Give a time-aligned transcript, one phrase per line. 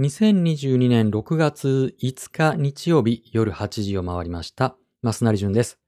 [0.00, 4.74] 2022年6月5日日曜日夜8時を回りました。
[5.02, 5.78] マスナリジュンです。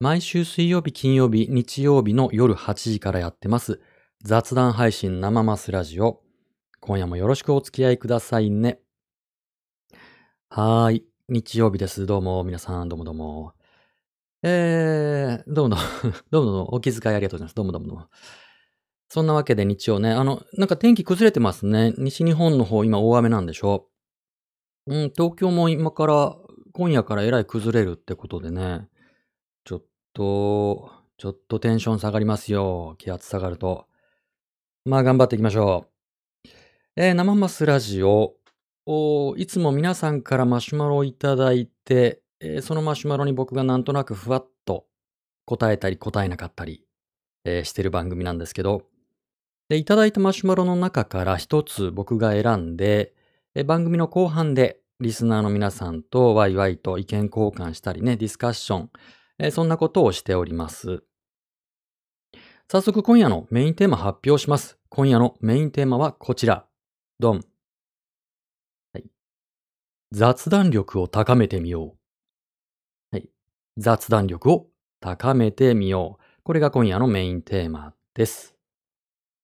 [0.00, 3.80] 毎週水曜日、金曜日、日曜日の夜8時からやってます。
[4.24, 6.22] 雑談配信生マスラジオ。
[6.80, 8.80] 今夜もよろしくお付き合いくださいね。
[10.48, 11.04] はーい。
[11.28, 12.06] 日曜日です。
[12.06, 13.52] どうも、皆さん、どうもどうも。
[14.42, 17.54] えー、どうもどうも、 どうもどうも、お気遣いありがとうございます。
[17.54, 18.08] どうもどうもどうも。
[19.12, 21.92] そんなわけで日曜ね、あの、なんか天気崩れてますね。
[21.98, 23.88] 西日本の方、今大雨なんでしょ？
[24.86, 26.36] うん、東京も今から、
[26.72, 28.86] 今夜からえらい崩れるってことでね。
[29.64, 29.84] ちょっ
[30.14, 32.94] と、ちょっとテンション下がりますよ。
[32.98, 33.86] 気圧下がると。
[34.84, 35.86] まあ、頑張っていきましょ
[36.46, 36.48] う。
[36.94, 38.36] えー生マスラジオ。
[38.86, 44.86] おいつも皆さんからマシュマロをいただいて、えーそのマシュマロに僕がなんとなくふわっと
[45.46, 46.86] 答えたり答えなかったり、
[47.44, 48.82] えーしてる番組なんですけど、
[49.70, 53.14] で、いただいたマシュマロの中から一つ僕が選んで、
[53.66, 58.90] 番組の後半でリスナーの皆さんとワイワイと意見交換したりね、ディスカッション、
[59.38, 61.04] えそんなことをしております。
[62.68, 64.76] 早速今夜のメインテーマ発表します。
[64.88, 66.66] 今夜のメインテーマはこちら。
[67.20, 67.44] ドン。
[68.92, 69.04] はい。
[70.10, 71.94] 雑談力を高めてみよ
[73.12, 73.16] う。
[73.16, 73.28] はい。
[73.76, 74.66] 雑談力を
[74.98, 76.42] 高めてみよう。
[76.42, 78.59] これが今夜のメインテーマです。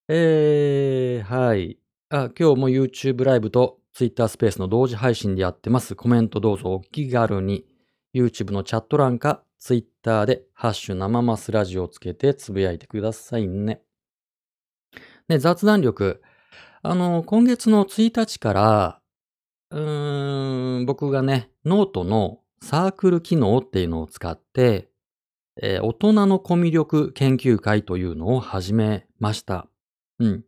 [0.09, 1.81] えー、はい。
[2.11, 5.97] あ、今日も YouTube ライブと Twitter スペースの同時配信でやってます。
[5.97, 7.67] コメントどうぞお気軽に。
[8.15, 13.83] YouTube のチャット欄か Twitter でハッシュ生マスラジオをつけてつぶやいてくださいね。
[15.29, 16.23] ね、雑談力。
[16.83, 19.01] あの、今月の1日から、
[19.71, 24.89] うーん、僕がね、ノートのサークル機能っていうのを使って、
[25.61, 29.67] えー大人のコミュ力研究会というのを始めました。
[30.19, 30.45] うん。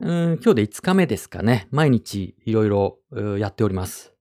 [0.00, 1.68] うん今日で5日目ですかね。
[1.70, 2.98] 毎日いろいろ
[3.38, 4.12] やっております。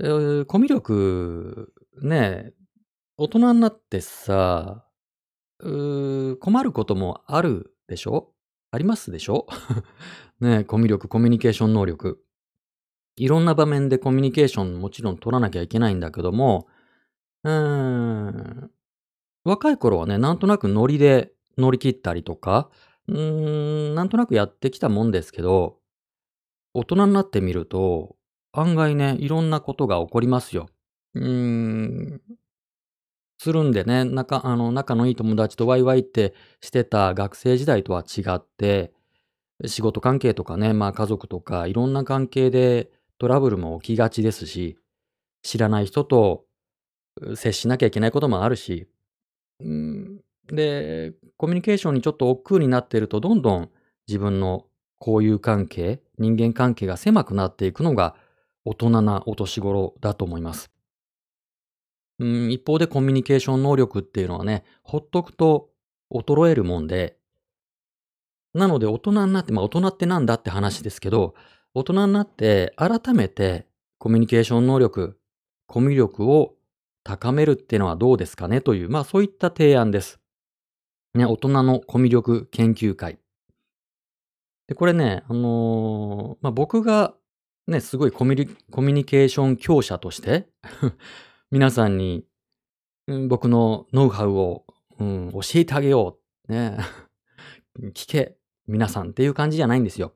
[0.00, 0.04] コ
[0.58, 2.52] ミュ力、ね、
[3.16, 4.84] 大人になってさ、
[5.60, 8.32] 困ることもあるでしょ？
[8.72, 9.46] ありますでしょ？
[10.40, 12.20] ねコミュ力、コミュニケーション能力。
[13.16, 16.66] いろんな場面でコミュニケーションもちろん取らなきゃいけないんだけども、
[17.44, 18.70] うん、
[19.44, 22.70] 若い頃はね、なんとなくノリで乗り切ったりとか、
[23.08, 25.78] うーん、なんとなくやってきたもんですけど、
[26.74, 28.16] 大人になってみると、
[28.52, 30.68] 案外ね、いろんなことが起こりますよ。
[31.14, 32.22] うーん、
[33.38, 38.92] つるんでね、仲、あの、仲のいい友達とワイワイってしてた学生時代とは違って、
[39.66, 44.78] 仕事関係とかね、まあ家族とかいろんな関係でトラブルも起きがちですし、
[45.42, 46.44] 知らない人と
[47.36, 48.88] 接しなきゃいけないこともあるし、
[49.60, 53.70] うん、で、コミュニケーションにちょっと億劫になってると、どんどん
[54.06, 54.66] 自分の
[55.00, 58.14] 交友関係、人間関係が狭くなっていくのが
[58.64, 60.70] 大人なお年頃だと思います。
[62.18, 65.70] うん、一方でコミュニケーション能力っていうのはね、ほっとくと
[66.12, 67.16] 衰えるもんで、
[68.54, 71.34] なので大人になって、まあ大人ってなんだって話ですけど、
[71.74, 73.66] 大人になって改めて
[73.98, 75.18] コミュニケーション能力、
[75.66, 76.54] コミュ力を
[77.02, 80.20] 高めるっていうのはどうですかねという、まあそういった提案です。
[81.14, 83.18] ね、大人のコミュ力研究会。
[84.66, 87.14] で、これね、あのーまあ僕が
[87.66, 90.48] ね、すごいコミュニコミュニケーション強者として、
[91.50, 92.24] 皆さんに、
[93.06, 94.64] うん僕のノウハウを、
[94.98, 96.52] うん、教えてあげよう。
[96.52, 96.78] ね。
[97.92, 98.36] 聞け、
[98.66, 100.14] 皆さんっていう感じじゃないんですよ。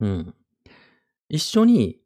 [0.00, 0.34] うん。
[1.28, 1.98] 一緒に、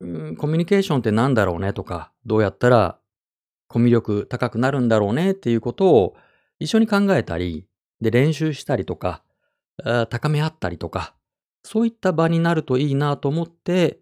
[0.00, 3.00] うん、コミュニケーションって何だろうねとか、どうやったら
[3.68, 6.16] コミュ力高くなるんだろうねっていうことを
[6.58, 7.66] 一緒に考えたり、
[8.00, 9.22] で練習したりとか、
[10.10, 11.14] 高め合ったりとか、
[11.62, 14.00] そういった場になるといいなと思って、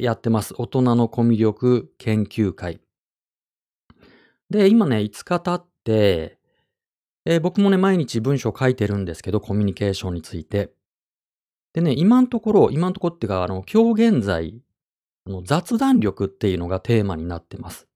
[0.00, 0.54] やってます。
[0.56, 2.80] 大人のコミュ力研究会。
[4.50, 6.38] で、今ね、5日経って、
[7.26, 10.72] えー僕もね、毎日文章書いてるんですけど、コミュニケーションについて。
[11.72, 14.62] でね、今のところ、今のところっていうか、あの、今日現在、
[15.26, 17.88] あの雑談力っていうのがテーマになってます。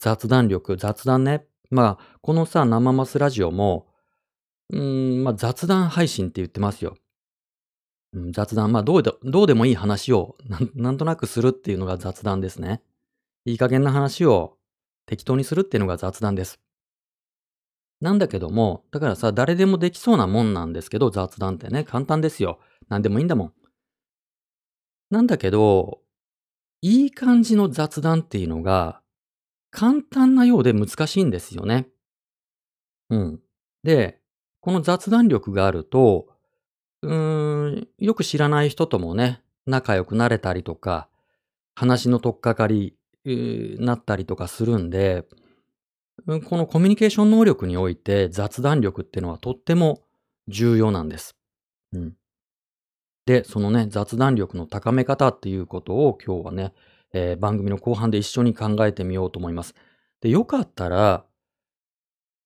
[0.00, 1.44] 雑談力、雑談ね。
[1.70, 3.86] まあ、このさ、生マスラジオも、
[4.70, 6.96] うん、まあ、雑談配信って言ってますよ。
[8.32, 12.82] 雑談、まあ、どうで、どうでもいい話をなん、なんとなくするっていうのが雑談ですね。
[13.44, 14.56] いい加減な話を
[15.06, 16.60] 適当にするっていうのが雑談です。
[18.00, 22.60] なんだけども、だからさ、誰でもできそうなもんなんですけど、雑談ってね、簡単ですよ。
[22.88, 23.52] 何でもいいんだもん。
[25.10, 26.00] なんだけど、
[26.80, 29.02] いい感じの雑談っていうのが、
[29.70, 31.88] 簡単なようで難しいんですよね。
[33.10, 33.40] うん。
[33.82, 34.20] で、
[34.60, 36.28] この雑談力があると、
[37.02, 41.08] うーん、よく知らない人ともね、仲良くなれたりとか、
[41.74, 45.24] 話の取っかかり、うーなったりとかするんで、
[46.26, 50.02] うんこのコミュニケーション能力において雑談力っていうのはとっても
[50.48, 51.36] 重要なんです。
[51.92, 52.14] うん。
[53.26, 56.72] で、そのね、雑談力の高め方っていうことを今日はね、
[57.12, 59.74] えー番組の後半で一緒に考えてみようと思います。
[60.20, 61.24] で、よかったら、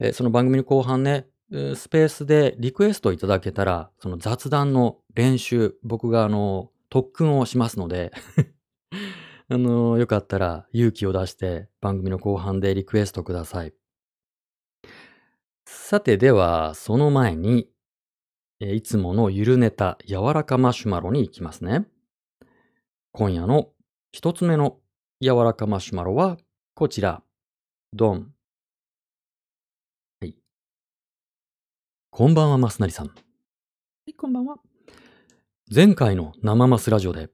[0.00, 8.12] えーその番組の後半ね、スペースでリクエストいただけたら、その雑談の練習、僕があの、特訓をしますので、
[9.48, 13.74] あの、よかったら勇気を出して番組の後半でリクエストください。
[15.66, 17.68] さて、では、その前に、
[18.60, 21.86] えいつものゆるネタ、柔らかマシュマロに行きますね。
[23.10, 23.71] 今夜の
[24.14, 24.76] 一つ目の
[25.22, 26.36] 柔らかマシュマロは
[26.74, 27.22] こちら。
[27.94, 28.34] ドン。
[30.20, 30.36] はい。
[32.10, 33.06] こんばんは、マスナリさん。
[33.06, 33.14] は
[34.06, 34.56] い、こんばんは。
[35.74, 37.30] 前回の生マスラジオで、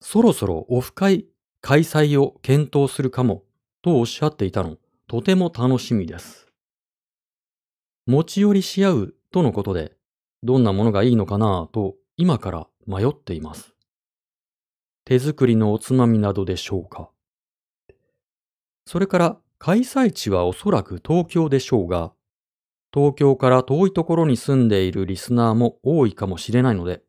[0.00, 1.26] そろそろオフ会
[1.60, 3.42] 開催を検討するかも
[3.82, 6.48] とおっしゃっていたの、とても楽しみです。
[8.06, 9.94] 持ち寄りし合うとのことで、
[10.42, 13.75] どんなものがいいのかなと今から迷っています。
[15.08, 17.10] 手作りのおつまみなどでしょうか？
[18.86, 22.12] それから開催地はおそらく東京でしょうが、
[22.92, 27.04] 東京から遠いところに住んでいるリスナーも多いかもしれないので、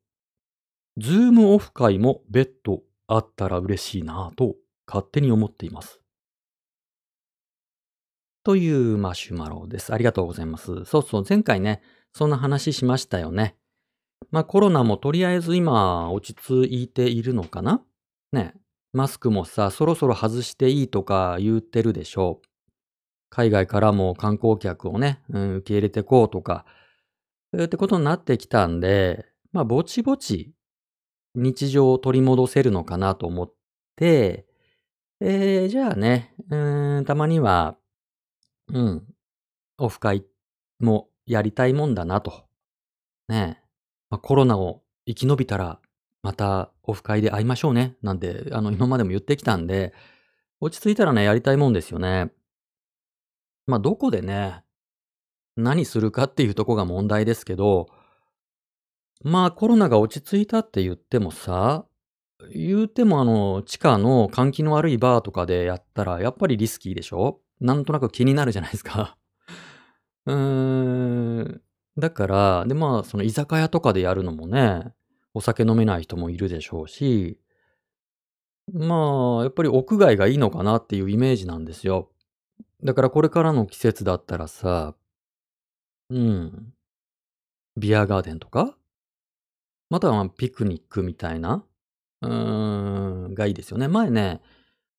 [0.97, 5.99] ズームオフ会も別途あったら嬉しいなぁと勝手に思っています。
[8.43, 9.91] というマシュマロです。
[9.91, 10.85] ありがとうございます。
[10.85, 11.81] そうそう、前回ね、
[12.13, 13.57] そんな話しましたよね。
[14.31, 17.81] まあコロナもとりあえず今落ち着いているのかな？
[18.31, 18.53] ね。
[18.93, 22.47] マスクもさ、そろそろ外していいとか言ってるでしょう。
[23.29, 26.65] 海外からも観光客をね、うん、受け入れてこうとか、
[27.55, 30.53] ってことになってきたんで、まあぼちぼち
[31.35, 33.53] 日常を取り戻せるのかなと思っ
[33.97, 34.45] て、
[35.19, 37.75] えーじゃあね、うん、たまには、
[38.73, 39.03] うん、
[39.77, 40.25] オフ会
[40.79, 42.45] もやりたいもんだなと。
[43.27, 43.66] ねえ。
[44.09, 45.79] まあ、コロナを生き延びたら、
[46.23, 47.95] またオフ会で会いましょうね。
[48.01, 49.93] なんて、あの、今までも言ってきたんで、
[50.59, 52.31] 落ち着いたらね、やりたいもんですよね。
[53.65, 54.63] まあ、どこでね、
[55.55, 57.87] 何するかっていうとこが問題ですけど、
[59.23, 61.85] まあ、コロナが落ち着いたって言ってもさ、
[62.53, 67.41] 言うてもあの、地下の換気の悪いバーとかでやったら、やっぱりリスキーでしょ？
[67.59, 69.17] なんとなく気になるじゃないですか。
[70.27, 71.61] うーん。
[71.97, 74.93] だから、で、まあ、その居酒屋とかでやるのもね、
[75.33, 77.39] お酒飲めない人もいるでしょうし、
[78.71, 82.11] まあ、やっぱり屋外がいいのかなっていうイメージなんですよ。
[82.83, 84.95] だからこれからの季節だったらさ、
[86.09, 86.73] うん、
[87.77, 88.77] ビアガーデンとか？
[89.89, 91.63] またはピクニックみたいな、
[92.21, 93.87] うーん、がいいですよね。
[93.87, 94.41] 前ね、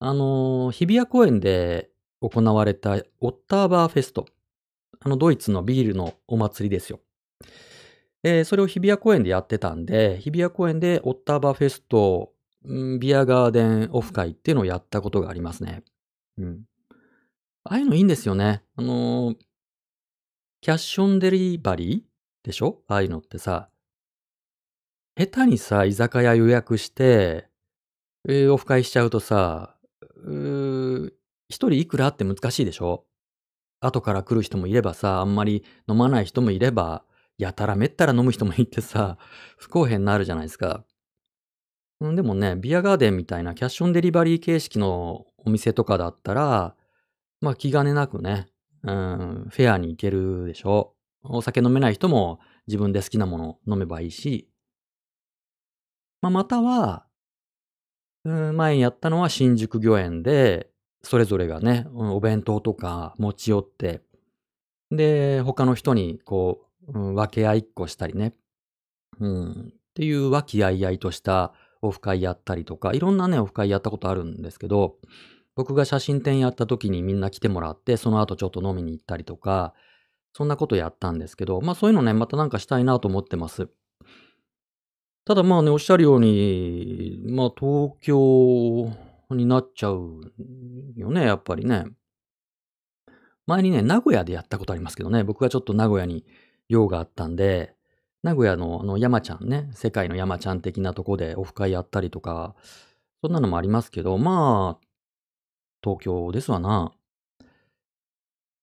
[0.01, 1.91] あのー日比谷公園で
[2.21, 4.27] 行われたオッターバーフェスト。
[5.01, 7.01] あの、ドイツのビールのお祭りですよ。
[8.25, 12.33] えーそれを日比谷公園でやってたんで、日比谷公園でオッターバフェスト、
[12.65, 15.85] うんビアガーデンオフ会っていうのをやったことがありますね。
[16.37, 16.65] うん。
[17.65, 18.65] ああいうのいいんですよね。
[18.77, 19.37] あのー
[20.61, 22.83] キャッシュオンデリバリーでしょ？
[22.89, 23.71] ああいうのってさ、
[25.17, 27.49] 下手にさ、居酒屋予約して、
[28.29, 29.77] えーオフ会しちゃうとさ、
[30.17, 31.13] うー
[31.49, 33.05] 一人いくらって難しいでしょ？
[33.81, 37.05] 後から来る人もいればさ、あんまり飲まない人もいれば、
[37.39, 39.19] やたらめったら飲む人もいてさ、
[39.57, 40.85] 不公平になるじゃないですか。
[42.01, 46.77] うんでもね、ビアガーデンみたいなキャッシュオンデリバリー形式のお店とかだったら、
[47.41, 48.47] まあ気兼ねなくね、
[48.83, 50.95] うん、フェアに行けるでしょ。
[51.23, 54.49] お酒飲めない人も自分で好きなもの飲めばいいし、
[56.21, 57.07] まあ、または、
[58.25, 60.71] うん前にやったのは新宿御苑で、
[61.03, 64.03] それぞれがね、お弁当とか持ち寄って、
[64.91, 68.33] で、他の人にこう、うん分け合いっこしたりね、
[69.21, 71.53] うん、っていう和気あいあいとした
[71.83, 74.97] オフ会やったりとか、いろんなね、オフ会やったことあるんですけど、
[75.55, 79.75] 僕が写真展やった時にみんな来てもらって、その後ちょっと飲みに行ったりとか、
[80.33, 83.69] そんなことやったんですけど、まあそういうのね、またなんかしたいなと思ってます。
[85.25, 88.93] ただまあね、おっしゃるように、まあ東京
[89.35, 90.21] になっちゃう
[90.95, 91.85] よね、やっぱりね。
[93.47, 96.25] 前にね、名古屋でやったことありますけどね、僕がちょっと名古屋に
[96.69, 97.75] 用があったんで、
[98.23, 102.55] 名古屋のあの山ちゃんね、世界の山ちゃん的なとこでオフ会やったりとか、
[103.23, 104.87] そんなのもありますけど、まあ、
[105.83, 106.93] 東京ですわな。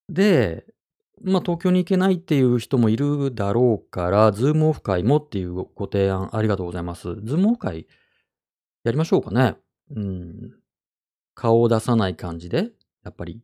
[0.08, 0.66] で、
[1.22, 7.14] まあ、東京に行けないっていう人もいるだろうから、ズームオフ会もっていうご提案ありがとうございます。
[7.24, 7.86] ズームオフ会
[8.84, 9.56] やりましょうかね。
[9.90, 10.52] うん。
[11.34, 12.70] 顔を出さない感じで、
[13.04, 13.42] やっぱり。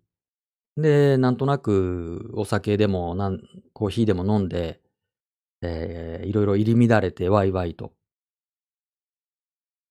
[0.76, 3.40] で、なんとなくお酒でもなん、
[3.74, 4.80] コーヒーでも飲んで、
[5.62, 7.94] えーいろいろ入り乱れてワイワイと。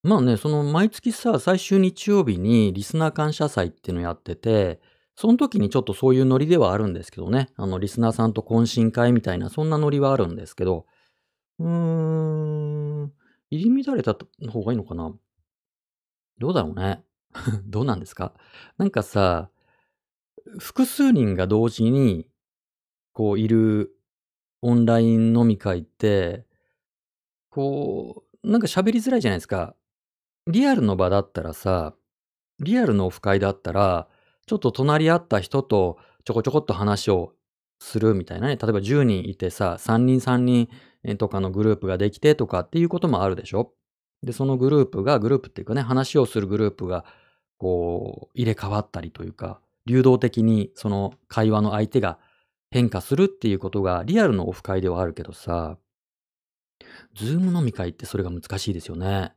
[0.03, 4.79] まあね、その毎月さ、最終日曜日にリスナー感謝祭っていうのやってて、
[5.15, 7.49] その時にちょっとそういうノリではあるんですけどね。
[7.55, 10.87] あの、リスナーさんと懇親会みたいな、そんなノリはあるんですけど、
[11.59, 13.13] うーん、
[13.51, 14.15] 入り乱れた
[14.51, 15.13] 方がいいのかな
[16.41, 17.03] どうだろうね。
[17.65, 18.33] どうなんですか？
[18.77, 19.49] なんかさ、
[20.59, 22.27] 複数人が同時に、
[23.13, 23.95] こう、いる
[24.61, 26.45] オンライン飲み会って、
[27.49, 29.75] こう、なんか喋りづらいじゃないですか。
[30.47, 31.95] リアルの場だったらさ、
[32.59, 34.07] リアルのオフ会だったら、
[34.47, 37.33] ちょっと隣り合った人とちょこちょこっと話を
[37.79, 38.57] するみたいなね。
[38.57, 43.73] 例えば10人いてさ、3人3人とかのグループができてとかっていうこともあるでしょ？
[44.23, 47.05] で、そのグループが、グループっていうかね、話をするグループが、
[47.57, 52.19] こう、入れ替わったりというか、流動的にその会話の相手が
[52.69, 55.77] 変化するっていうことがリアルのオフ会ではあるけどさ、
[57.15, 59.33] ズーム飲み会ってそれが難しいですよね。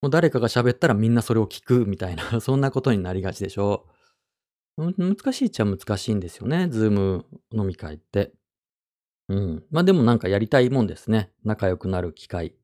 [0.00, 3.86] もう誰かが喋ったらみんなそれを聞くみたいな、 そんなことになりがちでしょ。
[4.76, 8.32] 難しいっちゃ難しいんですよね、ズーム飲み会って。
[9.28, 9.66] うん。
[9.70, 11.32] まあでもなんかやりたいもんですね。
[11.44, 12.54] 仲良くなる機会。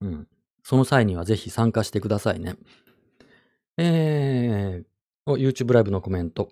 [0.00, 0.28] うん。
[0.62, 2.56] その際にはぜひ参加してくださいね。
[3.76, 6.50] えー、YouTube ライブのコメント。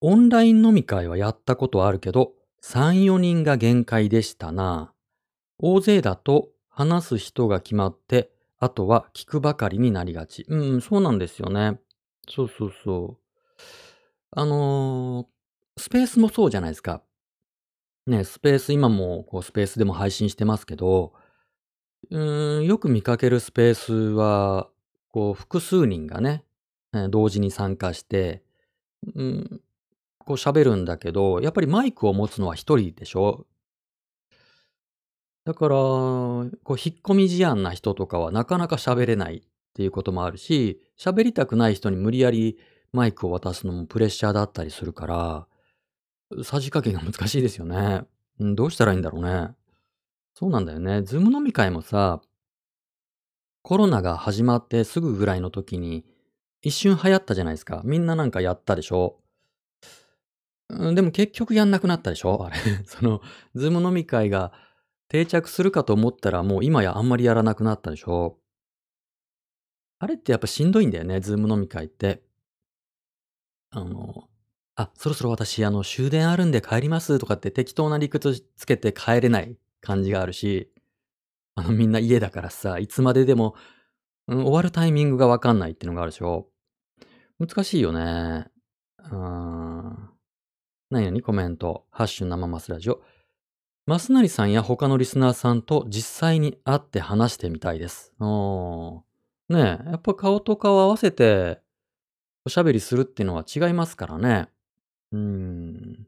[0.00, 4.92] オンライン飲み会はやったことあるけど、3、4人が限界でしたな。
[5.58, 10.44] 大勢だと話す人が決まって、あとは聞くばかりになりがち。
[10.48, 11.80] うん、そうなんですよね。
[12.28, 13.64] そうそうそう。
[14.30, 15.38] あのー
[15.78, 17.02] スペースもそうじゃないですか。
[18.06, 21.12] ね、スペース、今もこうスペースでも配信してますけど、
[22.10, 24.70] うーん、よく見かけるスペースは、
[25.10, 26.44] こう、複数人がね、
[26.94, 28.42] え同時に参加して、
[29.14, 29.60] うん、
[30.18, 33.46] こう喋るんだけど、やっぱりマイクを持つのは一人でしょ？
[35.44, 39.40] だから、こう、引っ込み思案な人とかはなかなか喋れないっ
[39.74, 42.58] ていうこともあるし、喋りたくない人に無理やり
[42.92, 45.46] マイクを渡すのもプレッシャーだったりするから、
[46.44, 48.02] さじ加減が難しいですよね。
[48.40, 49.54] うん、どうしたらいいんだろうね。
[50.38, 51.02] そうなんだよね。
[51.02, 52.20] ズーム飲み会もさ、
[53.62, 56.04] コロナが始まってすぐぐらいの時に
[56.62, 57.82] 一瞬流行ったじゃないですか。
[57.84, 59.18] みんななんかやったでしょ。
[60.68, 62.56] うん、でも結局やんなくなったでしょあれ。
[62.86, 63.20] その、
[63.56, 64.52] ズーム飲み会が
[65.08, 68.38] 定着するかと思ったらもう今やあんまりやらなくなったでしょ
[69.98, 72.22] あれってやっぱしんどいんだよね、ズーム飲み会って。
[73.70, 74.28] あの、
[74.76, 80.72] あ、そろそろ私、あの、終電あるんで帰りますとかって適当な理屈つけて帰れない感じがあるし、
[81.54, 83.54] あの、みんな家だからさ、いつまででも、
[84.26, 86.48] うん、終わるタイミングがわかんないっていうのがあるでしょ
[87.38, 88.46] 難しいよね。
[88.98, 90.10] うーん。
[90.90, 91.06] 何？
[91.06, 91.86] 々コメント。
[91.90, 93.02] ハッシュ生マスラジオ。
[93.86, 98.12] マスナリさんや他のリスナーさんと実際に会って話してみたいです。
[98.20, 101.62] おーねえ、やっぱ顔と顔合わせて
[102.44, 104.48] おしゃべりするっていうのは違いますからね。
[105.12, 106.06] うーん。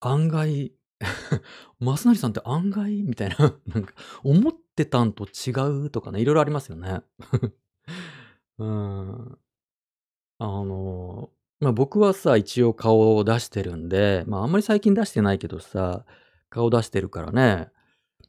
[0.00, 0.72] 案外、
[1.80, 5.50] マスナリさんって案外みたいな、 なんか、思ってたんと違
[5.86, 7.02] うとかね、いろいろありますよね。
[8.58, 9.38] うん。
[10.38, 11.30] あの、
[11.60, 16.04] まあ、僕はさ、一応顔を出してるんで、まあ、あんまり最近出してないけどさ、
[16.50, 17.70] 顔出してるからね、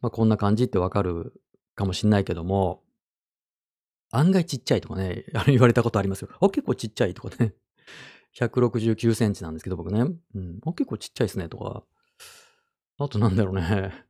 [0.01, 1.41] まあ、こんな感じってわかる
[1.75, 2.83] かもしんないけども、
[4.11, 6.29] 案外ちっちゃいとかね、あの言われたことありますよ。
[6.39, 7.53] あ、結構ちっちゃいとかね。
[8.35, 10.01] 169センチなんですけど、僕ね。
[10.01, 10.59] うん。
[10.65, 11.83] あ、結構ちっちゃいですね、とか。
[12.97, 14.05] あとなんだろうね。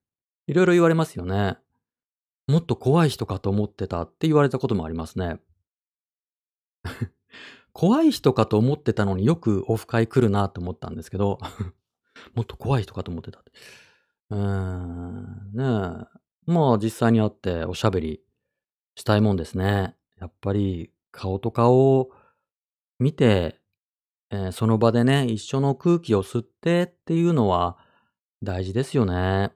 [0.47, 1.57] いろいろ言われますよね。
[2.47, 5.39] もっと怖い人かと思ってたって言われたこともありますね。
[7.73, 11.39] 怖い人かと思ってたのによくオフ会来るなと思ったんですけど、
[12.35, 13.51] もっと怖い人かと思ってたって。
[14.31, 16.21] うーん、ねえ。
[16.51, 18.21] まあ実際に会っておしゃべり
[18.95, 19.95] したいもんですね。
[20.19, 22.11] やっぱり顔と顔を
[22.99, 23.61] 見て、
[24.31, 27.77] えーその場でね、一緒の空気を吸ってっていうのは
[28.43, 29.51] 大事ですよね。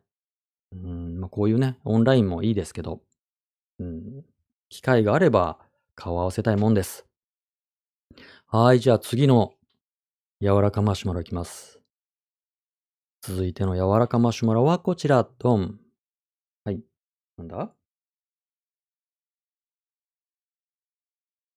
[0.72, 3.02] うん、まあこういうね、オンラインもいいですけど、
[3.80, 4.24] うん、
[4.70, 5.58] 機会があれば
[5.96, 7.06] 顔合わせたいもんです。
[8.48, 9.54] はい、じゃあ次の
[10.42, 11.80] 柔らかマシュマロいきます。
[13.22, 15.80] 続いての柔らかマシュマロはこちら、ドン。
[16.64, 16.80] はい。
[17.38, 17.72] なんだ？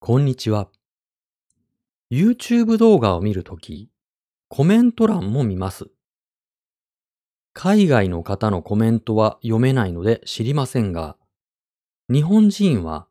[0.01, 0.71] こんにちは。
[2.11, 3.91] YouTube 動画を見るとき、
[4.49, 5.91] コメント欄も見ます。
[7.61, 11.17] 海外の方のコメントは読めないので知りませんが、
[12.09, 13.09] 日本人は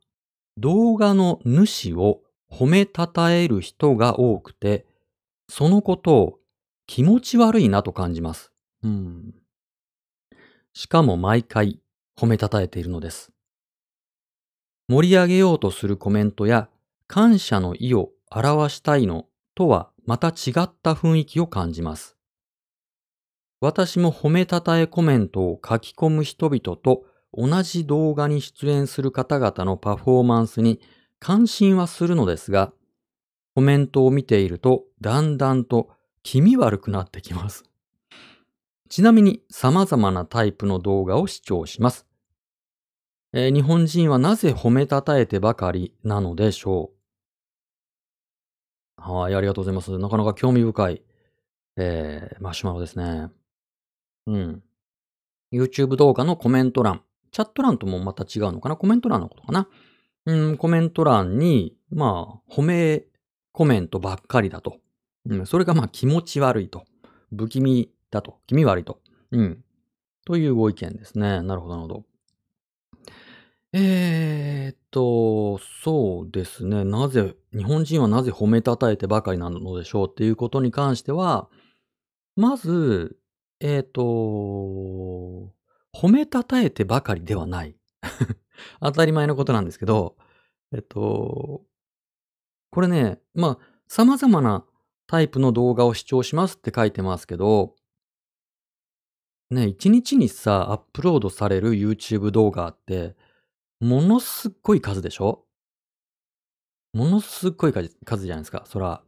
[0.56, 4.86] 動画の主を褒めたたえる人が多くて、
[5.50, 6.40] そのことを
[6.86, 8.54] 気持ち悪いなと感じます。
[8.84, 9.36] うん。
[10.72, 11.82] しかも毎回
[12.18, 13.34] 褒めたたえているのです。
[14.88, 16.70] 盛り上げようとするコメントや
[17.08, 19.26] 感謝の意を表したいの
[19.56, 22.17] とはまた違った雰囲気を感じます。
[23.60, 30.80] 私も褒めたたえコメントを書き込む人々と同じ動画に出演する方々のパフォーマンスに
[31.20, 32.72] 関心はするのですが、
[33.56, 35.90] コメントを見ているとだんだんと
[36.22, 37.64] 気味悪くなってきます。
[38.90, 42.06] ちなみに様々なタイプの動画を視聴します。
[43.34, 46.92] えー日本人はなぜ褒めたたえてばかりなのでしょ
[48.98, 49.98] うはい、ありがとうございます。
[49.98, 51.02] なかなか興味深い、
[51.78, 53.30] えーマシュマロですね。
[54.28, 54.64] うん。
[55.52, 57.02] YouTube 動画のコメント欄。
[57.32, 58.76] チャット欄ともまた違うのかな？
[58.76, 59.68] コメント欄のことかな？
[60.26, 63.06] うん、コメント欄に、まあ、褒め
[63.52, 64.78] コメントばっかりだと。
[65.30, 66.86] うん、それがまあ気持ち悪いと。
[67.36, 68.40] 不気味だと。
[68.46, 69.00] 気味悪いと。
[69.32, 69.64] うん。
[70.26, 71.42] というご意見ですね。
[71.42, 72.04] なるほど、なるほど。
[73.74, 76.86] えーっと、そうですね。
[76.86, 81.50] なぜ、日本人はなぜ褒めたたえてばかりなのでしょうっていうことに関しては、
[82.36, 83.18] まず、
[83.60, 85.52] えっと、褒
[86.12, 87.76] めたたえてばかりではない。
[88.82, 90.18] 当たり前のことなんですけど、
[90.72, 91.64] えっと、
[92.72, 94.66] これね、まあ、様々な
[95.08, 97.76] タイプの動画を視聴しますって書いてますけど、
[99.50, 103.16] ね、一日にさ、アップロードされる YouTube 動画って、
[103.80, 105.46] ものすっごい数でしょ？
[106.94, 109.04] ものすっごい数じゃないですか、そら。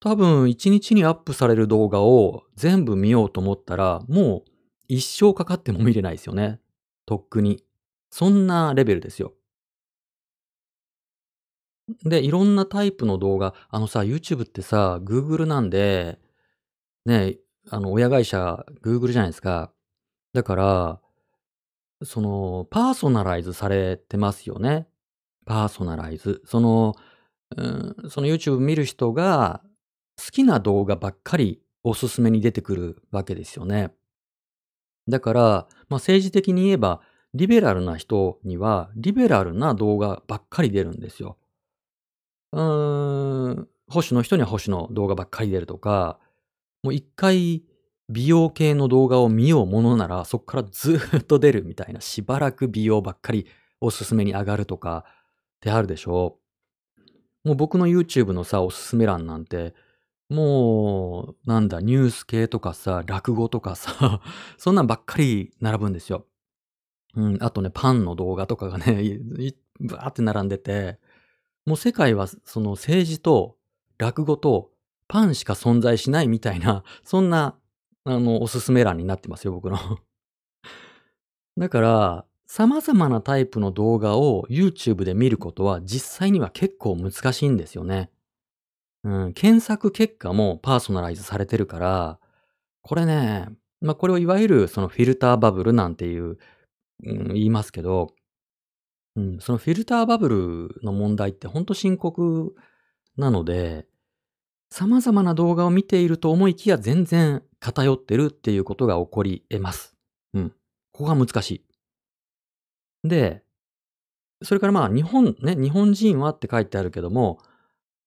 [0.00, 4.50] 多分、一日にアップされる動画を全部見ようと思ったら、もう
[4.86, 6.60] 一生かかっても見れないですよね。
[7.04, 7.64] とっくに。
[8.10, 9.34] そんなレベルですよ。
[12.04, 16.18] で、いろんなタイプの動画、あのさ、YouTube ってさ、Google なんで、
[17.04, 17.38] ね、
[17.70, 19.72] あの、親会社 Google じゃないですか。
[20.32, 21.00] だから、
[22.04, 24.86] その、パーソナライズされてますよね。
[25.44, 26.42] パーソナライズ。
[26.44, 26.94] その、
[27.56, 29.62] うん、その YouTube 見る人が
[30.18, 33.92] 好きな動画ばっかりおすすめに出てくるわけですよね。
[35.08, 37.00] だから、まあ、政治的に言えば、
[37.34, 41.38] リベラルな人には、リベラルな動画ばっかり出るんですよ。
[42.52, 46.18] うーん、保守の人には保守の動画ばっかり出るとか、
[46.82, 47.62] もう一回
[48.08, 53.46] 美容系の動画を見ようものなら、そこからずっと出るみたいな、しばらく美容ばっかり
[53.80, 55.12] おすすめに上がるとかっ
[55.60, 56.38] てあるでしょ
[57.44, 59.74] もう僕の YouTube のさ、おすすめ欄なんて、
[60.28, 64.20] もう、なんだ、ニュース系とかさ、落語とかさ、
[64.58, 66.26] そんなんばっかり並ぶんですよ。
[67.14, 69.18] うん、あとね、パンの動画とかがね、
[69.80, 70.98] バーって並んでて、
[71.64, 73.56] もう世界はその政治と
[73.98, 74.72] 落語と
[75.08, 77.58] パンしか存在しないみたいな、 そんな、
[78.04, 79.78] あの、おすすめ欄になってますよ、僕の。
[81.56, 88.10] だから、様々なタイプの動画を YouTube で見ることは実際には結構難しいんですよね。
[89.04, 92.18] うん、検索結果もパーソナライズされてるから、
[92.82, 93.48] これね、
[93.80, 96.38] まあこれをいわゆるそのフィルターバブルなんていう、
[97.04, 98.14] うん、言いますけど、
[99.16, 102.54] うん、そのフィルターバブルの問題って本当深刻
[103.16, 103.86] なので、
[104.70, 109.94] 様々な動画を見ていると思いきや全然偏ってるっていうことが起こり得ます。
[110.34, 110.50] うん。
[110.92, 111.50] ここが難し
[113.04, 113.08] い。
[113.08, 113.42] で、
[114.42, 117.40] それからまあ日本ね、日本人はって書いてあるけども、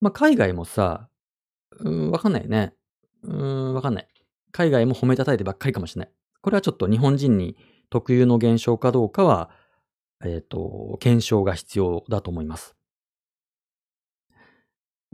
[0.01, 1.07] まあ海外もさ、
[1.79, 2.73] うん、わかんないよね。
[3.23, 4.07] うーん、わかんない。
[4.51, 6.11] 海外も褒めたたえてばっかりかもしれない。
[6.41, 7.55] これはちょっと日本人に
[7.89, 9.51] 特有の現象かどうかは、
[10.23, 12.75] えっ、と、検証が必要だと思います。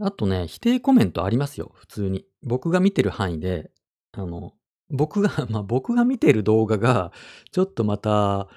[0.00, 2.24] あとね、否定コメントありますよ、普通に。
[2.42, 3.70] 僕が見てる範囲で、
[4.12, 4.52] あの、
[4.90, 7.12] 僕が、 まあ僕が見てる動画が、
[7.50, 8.48] ちょっとまた、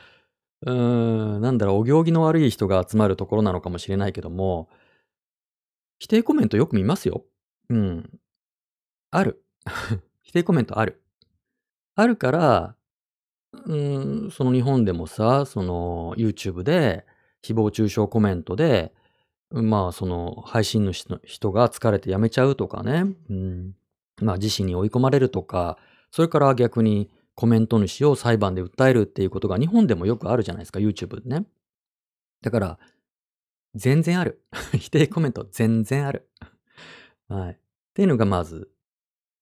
[0.62, 4.70] うーん、なんだろう、お行儀の悪い人が集まるところなのかもしれないけども、
[6.02, 7.26] 否定コメントよく見ますよ。
[7.70, 8.10] うん。
[9.12, 9.46] ある。
[10.24, 11.00] 否定コメントある。
[11.94, 12.76] あるから、
[13.68, 13.76] う
[14.28, 17.06] ん、その日本でもさ、その YouTube で
[17.44, 18.96] 誹謗中傷コメントで、
[19.52, 23.76] まあその配信主の人が疲れて辞めちゃうとかね、うん、
[24.24, 25.78] まあ自死に追い込まれるとか、
[26.10, 31.46] それから逆にコメント主を裁判で訴えるっていうことが日本でもよくあるじゃないですか、YouTube でね。
[32.42, 32.80] だから、
[33.75, 34.43] 全然ある。
[34.77, 36.29] 否定コメント全然ある。
[37.27, 37.53] はい。
[37.53, 37.57] っ
[37.93, 38.71] ていうのがまず、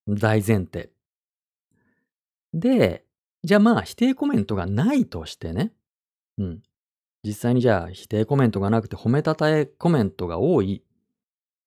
[0.07, 0.91] 大前提。
[2.53, 3.05] で、
[3.43, 5.73] じゃあまあ否定コメントがないとしてね。
[6.37, 6.63] うん。
[7.23, 10.83] 実際にじゃあ否定コメントがなくて褒めたたえコメントが多い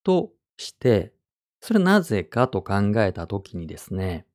[0.03, 1.13] として、
[1.61, 4.27] それなぜかと考えたときにですね、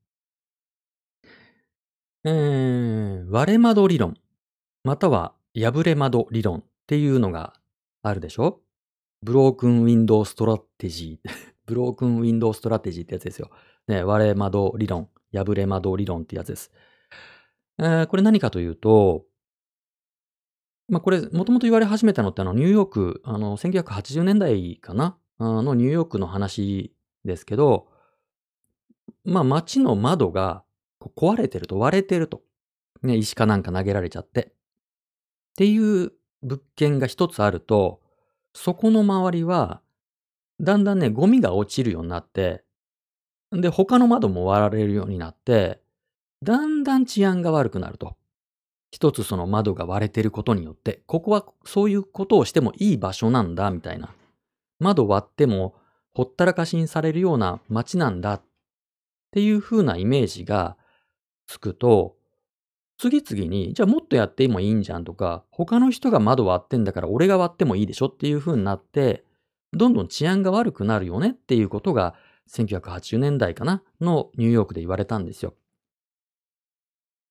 [2.24, 4.16] えー、割れ窓理論、
[4.84, 7.54] または破れ窓理論っていうのが
[8.08, 8.62] あるでしょ？
[9.24, 13.50] broken window strategy。broken window strategy ってやつですよ。
[13.88, 16.72] ね、割れ窓理論、破れ窓理論ってやつです。
[17.80, 19.26] えー、これ何かというと、
[20.88, 25.18] まあ、これ、もともと言われ始めたのって、あの、ニューヨーク、あの、1980年代かな？
[25.38, 27.90] あの、ニューヨークの話ですけど、
[29.26, 30.64] まあ、街の窓が
[31.02, 32.42] 壊れてると割れてると。
[33.04, 34.42] ね、石かなんか投げられちゃって。
[34.44, 34.54] っ
[35.58, 38.02] ていう物件が一つあると、
[38.54, 39.82] そこの周りは、
[40.60, 42.64] だんだんね、ゴミが落ちるようになって、
[43.52, 45.82] で、他の窓も割られるようになって、
[46.44, 48.16] だんだん治安が悪くなると。
[48.92, 54.14] 一つその窓が割れてることによって、ここはそういうことをしてもいい場所なんだ、みたいな。
[54.80, 55.76] 窓割っても
[56.14, 58.42] ほったらかしにされるような街なんだっ
[59.32, 60.78] ていう風なイメージが
[61.48, 62.17] つくと、
[62.98, 69.24] 次々に、じゃあもっとやってもいいんじゃんとか、他の人が窓割ってんだから俺が割ってもいいでしょっていう風になって、
[69.74, 72.16] どんどん治安が悪くなるよねっていうことが
[72.50, 75.54] 1980年代かなのニューヨークで言われたんですよ。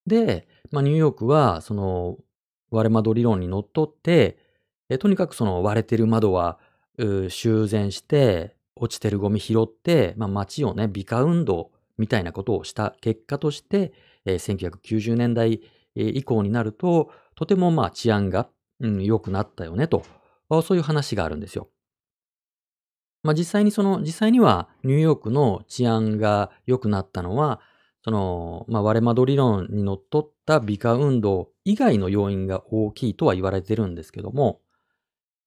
[0.07, 2.19] で、まあ、ニューヨークはその
[2.71, 4.39] 割れ窓理論にのっとって、
[5.01, 6.61] とにかくその割れてる窓は
[6.99, 13.93] 修繕して、落ちてるゴミ拾って、まあ、街をね、美化運動みたいなことをした結果として、
[14.27, 15.63] えー、1990年代
[15.95, 18.49] 以降になると、とてもまあ治安が、
[18.81, 20.05] うん、良くなったよねと、
[20.63, 21.69] そういう話があるんですよ。
[23.23, 27.61] まあ実際にその、実際にはニューヨークの治安が良くなったのは、
[28.05, 34.61] その、まあ割れ窓理論にのっとった美化運動以外の要因が大きいとは言われてるんですけども、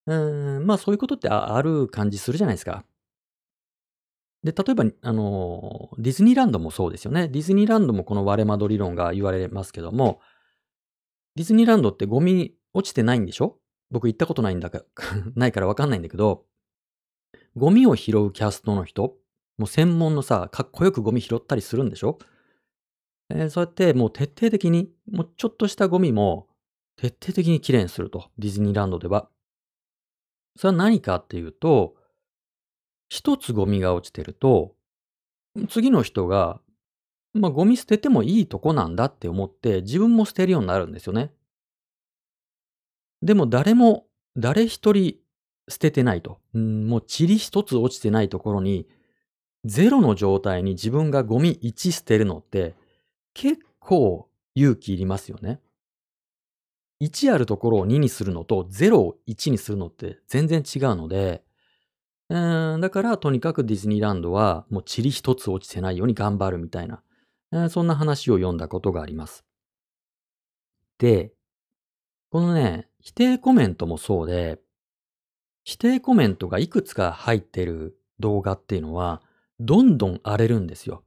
[0.07, 2.83] うん、まあそういうことってある感じするじゃないですか。
[4.43, 7.27] で、例えば、あの、ディズニーランドもそうですよね。
[7.27, 10.21] ディズニーランドもこの割れ窓理論が言われますけども、
[11.35, 13.59] ディズニーランドってゴミ落ちてないんでしょ？
[13.91, 14.83] 僕行ったことないんだか、
[15.35, 16.45] ないからわかんないんだけど、
[17.55, 19.17] ゴミを拾うキャストの人、
[19.57, 22.17] もう専門のさ、かっこよくゴミ拾ったりするんでしょ？
[23.29, 26.47] えー、そうやってもう徹底的に、もうちょっとしたゴミも
[26.95, 29.29] 徹底的にきれいにすると、ディズニーランドでは。
[30.55, 31.95] それは何かっていうと、
[33.09, 34.75] 一つゴミが落ちてると、
[35.67, 36.61] 次の人が、
[37.33, 41.33] まあ、ゴミ捨ててもいいとこなんだって思って自分も捨てるようになるんですよね。
[43.21, 44.05] でも誰も、
[44.37, 45.17] 誰一人
[45.67, 46.39] 捨ててないと。
[46.53, 48.87] もう塵一つ落ちてないところに、
[49.65, 52.75] ゼロの状態に自分がゴミ1捨てるのって
[53.33, 55.59] 結構勇気いりますよね。
[57.01, 61.43] 1あるところを2にするのと0を1にするのって全然違うので、
[62.29, 67.01] うん、だから、とにかくディズニーランドは、もう塵一つ落ちてないように頑張るみたいな、
[67.51, 69.43] えー、そんな話を読んだことがあります。
[70.99, 71.33] で、
[72.29, 74.59] このね、否定コメントもそうで、
[75.63, 79.23] 否定コメントがいくつか入ってる動画っていうのは、
[79.59, 81.03] どんどん荒れるんですよ。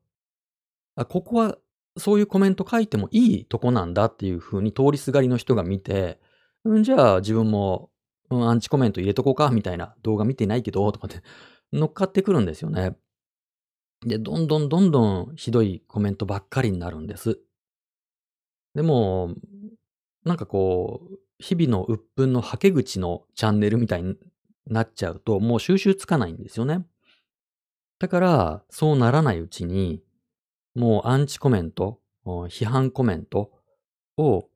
[0.96, 1.56] あここは
[1.96, 6.18] そういうコメント書いてもいいとこなんだっていう風に通りすがりの人が見て、
[6.68, 7.90] んじゃあ自分も
[8.36, 11.22] うん、アンチコメント入れとこうか、みたいな動画見てないけど、とかって
[11.72, 12.96] 乗っかってくるんですよね。
[14.00, 17.40] で、どんどんどんどんひどいコメントばっかりになるんです。
[18.74, 19.34] でも、
[20.24, 24.16] なんかこう、日々の鬱憤のはけ口のチャンネルみたいに
[24.66, 26.86] なっちゃうと、もう収集つかないんですよね。
[27.98, 30.02] だから、そうならないうちに、
[30.74, 33.52] もうアンチコメント、批判コメント
[34.16, 34.48] を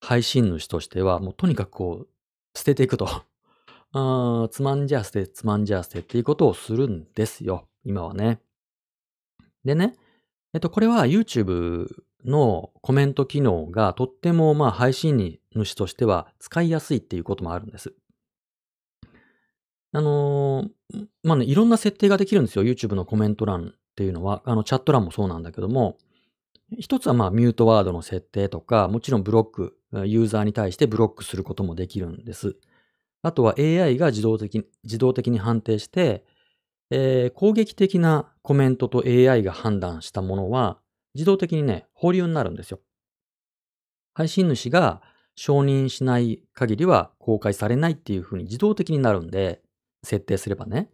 [0.00, 2.08] 配信主としては、もうとにかくこう、
[2.58, 3.08] 捨てていくと。
[3.92, 7.68] あつまんじゃ捨て、つまんじゃ捨てっていうことをするんですよ。
[7.84, 8.40] 今はね。
[9.64, 9.96] でね、
[10.52, 11.88] えっと、これは YouTube
[12.24, 17.94] のコメント機能がとってもまあ配信主としては使いやすいっていうこともあるんです。
[19.92, 22.64] あのー、まあね、いろんな設定ができるんですよ。
[22.64, 24.42] YouTube のコメント欄っていうのは。
[24.44, 25.96] あの、チャット欄もそうなんだけども、
[26.76, 32.56] 一つはまあミュートワードの設定とか、もちろんブロック、ユーザーに対してブロックすることもできるんです。
[33.22, 36.24] あとは AI が自動的自動的に判定して、
[36.90, 40.78] えー、攻撃的なコメントと AI が判断したものは
[41.14, 42.80] 自動的にね、保留になるんですよ。
[44.14, 45.02] 配信主が
[45.36, 49.62] 承認しない限りは公開されないっていう風に自動的になるんで、
[50.04, 50.90] 設定すればね。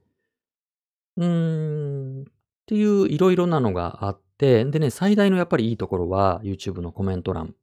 [1.16, 2.24] うーん、っ
[2.66, 7.54] ていういろいろなのがあって、でね、最大のやっぱりいいところは YouTube のコメント欄。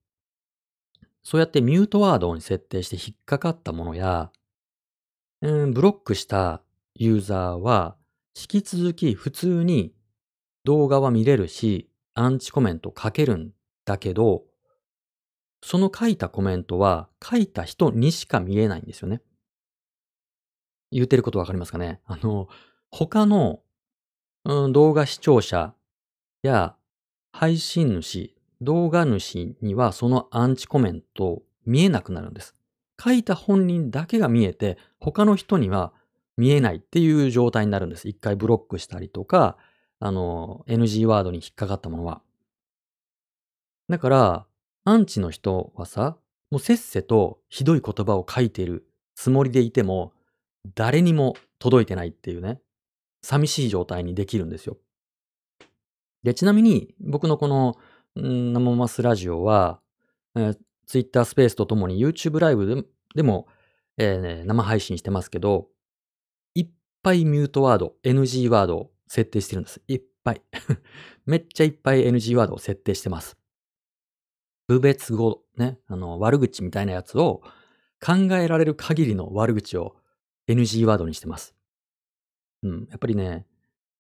[1.23, 4.31] そうやってミュートワードに設定して引っかかったものや、
[5.41, 6.62] うん、ブロックした
[6.95, 7.95] ユーザーは、
[8.36, 9.93] 引き続き普通に
[10.63, 13.51] 動画は見れるし、アンチコメント書けるん
[13.86, 14.43] だけど、
[15.63, 19.21] その書いたコメントは書いた人にしか見えないんですよね。
[20.91, 22.01] 言ってることわかりますかね？
[22.05, 22.47] あの、
[22.89, 23.62] 他の、
[24.45, 25.75] うん、動画視聴者
[26.41, 26.75] や
[27.32, 32.56] 配信主、動画主にはそのアンチコメント見えなくなるんです。
[33.04, 35.93] 書いた本人だけが見えて、他の人には
[36.38, 38.08] 見えないっていう状態になるんです。
[38.08, 39.58] 一回ブロックしたりとか、
[39.99, 42.21] あの、NG ワードに引っかかったものは。
[43.89, 44.45] だから、
[44.84, 46.17] アンチの人はさ、
[46.49, 50.13] もうせっせとひどい言葉を書いているつもりでいても、
[50.75, 52.60] 誰にも届いてないっていうね、
[53.21, 54.77] 寂しい状態にできるんですよ。
[56.23, 57.77] で、ちなみに、僕のこの、
[58.19, 59.79] ん生マスラジオは、
[60.36, 60.57] えー
[60.88, 63.47] Twitter スペースとともに YouTube ライブでも、
[63.97, 65.69] えーね生配信してますけど、
[66.53, 66.69] いっ
[67.01, 69.81] ぱいミュートワード、NG ワードを設定してるんです。
[69.88, 70.41] いっぱい。
[71.25, 73.38] めっちゃいっぱい NG ワードを設定してます。
[74.67, 77.41] 部別語、ね、あの、悪口みたいなやつを
[78.05, 79.95] 考えられる限りの悪口を
[80.47, 81.55] NG ワードにしてます。
[82.63, 82.88] うん。
[82.89, 83.45] やっぱりね、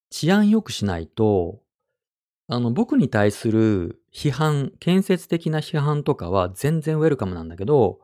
[0.09, 1.61] 治安良くしないと、
[2.53, 8.01] あの、僕に対する批判、建設的な批判とかは全然ウェルカムなんだけど、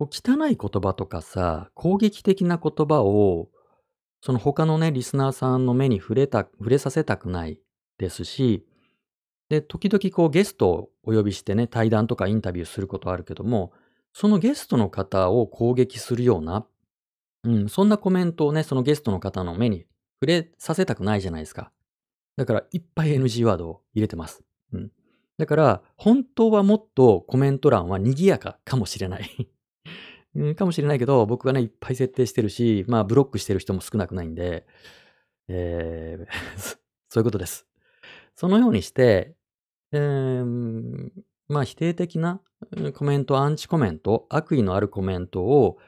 [0.00, 3.50] 汚い言葉とかさ、攻撃的な言葉を、
[4.20, 7.60] その他のね、リスナーさんの目に触れた、触れさせたくない
[7.98, 8.66] ですし、
[9.48, 13.72] で、時々こうゲストをお呼びしてね、対談とかインタビューすることあるけども、
[14.12, 16.66] そのゲストの方を攻撃するような、
[17.44, 19.86] うん、そんなコメントをね、そのゲストの方の目に
[20.20, 21.70] 触れさせたくないじゃないですか。
[22.38, 24.44] だから、いっぱい NG ワードを入れてます。
[24.72, 24.92] うん。
[25.38, 29.48] だから、本当はもっとコメント欄は賑やかかもしれない。
[30.54, 34.68] かもしれないけど、僕がね、いっぱい設定してるし、まあ、ブロックしてる人も少なくないんで、
[35.48, 36.26] えー
[37.10, 37.66] そういうことです。
[38.36, 39.34] そのようにして、
[39.90, 41.10] えー
[41.48, 42.40] まあ、否定的な
[42.94, 45.78] コメント、アンチコメント、悪意のあるコメントを、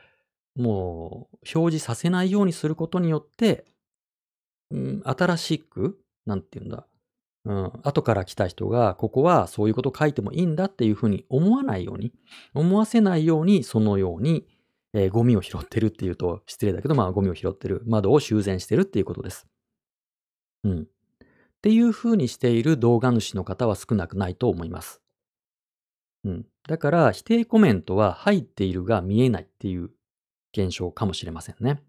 [0.56, 3.66] もう、表示させないようにすることによって、
[5.04, 6.86] 新しく、なんて言うんだ、
[7.44, 12.12] うん、後から来た人が、ここはそういうこと書いてもいいんだっていうふうに思わないように、
[12.54, 14.46] 思わせないように、そのように、
[14.92, 19.46] えーゴミを拾ってるっていうと失礼だけど、まあゴミを拾ってる、窓を修繕してるっていうことです。
[20.64, 20.80] うん。
[20.82, 20.86] っ
[21.62, 25.00] ていうふうにしている動画主の方は少なくないと思います。
[26.24, 26.46] うん。
[26.68, 29.90] だから、否定コメントは入っているが見えないっていう
[30.52, 31.82] 現象かもしれませんね。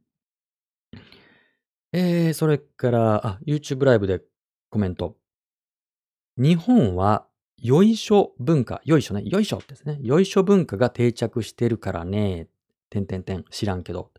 [1.94, 4.22] えー、それから、あ、YouTube ライブで
[4.72, 5.18] コメント。
[6.38, 10.00] 日本は、よいしょ文化、よいしょね、よいしょですね。
[10.02, 12.48] よいしょ文化が定着してるからね、
[12.90, 14.12] てんてんてん、知らんけど。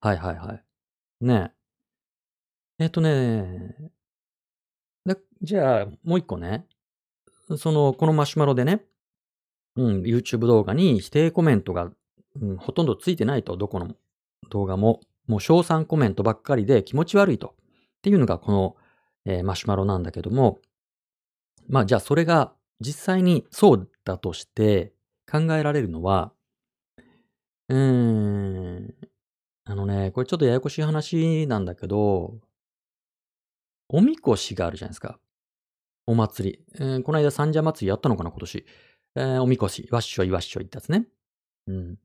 [0.00, 0.64] はいはいはい。
[1.24, 1.52] ね
[2.80, 2.84] え。
[2.84, 3.76] えっとね、
[5.04, 6.66] だじゃあ、もう一個ね。
[7.58, 8.86] その、このマシュマロでね、
[9.76, 11.92] うん、YouTube 動画に否定コメントが、
[12.40, 13.94] うん、ほとんどついてないと、どこの
[14.48, 15.00] 動画も。
[15.26, 17.48] もう称賛コメントばっかりで気持ち悪いと。
[17.48, 18.76] っていうのがこの、
[19.26, 20.60] えーマシュマロなんだけども、
[21.68, 24.92] まあじゃあそれが実際にそうだとして
[25.30, 26.32] 考えられるのは、
[27.68, 28.94] うーん、
[29.64, 32.40] あのね、これちょっとややこしい話なんだけど、
[33.88, 35.18] おみこしがあるじゃないですか。
[36.06, 36.64] お祭り。
[36.74, 38.64] えーこの間三社祭りやったのかな、今年。
[39.16, 41.06] えーおみこし、わっしょいわっしょいってやつね。
[41.66, 41.98] うん。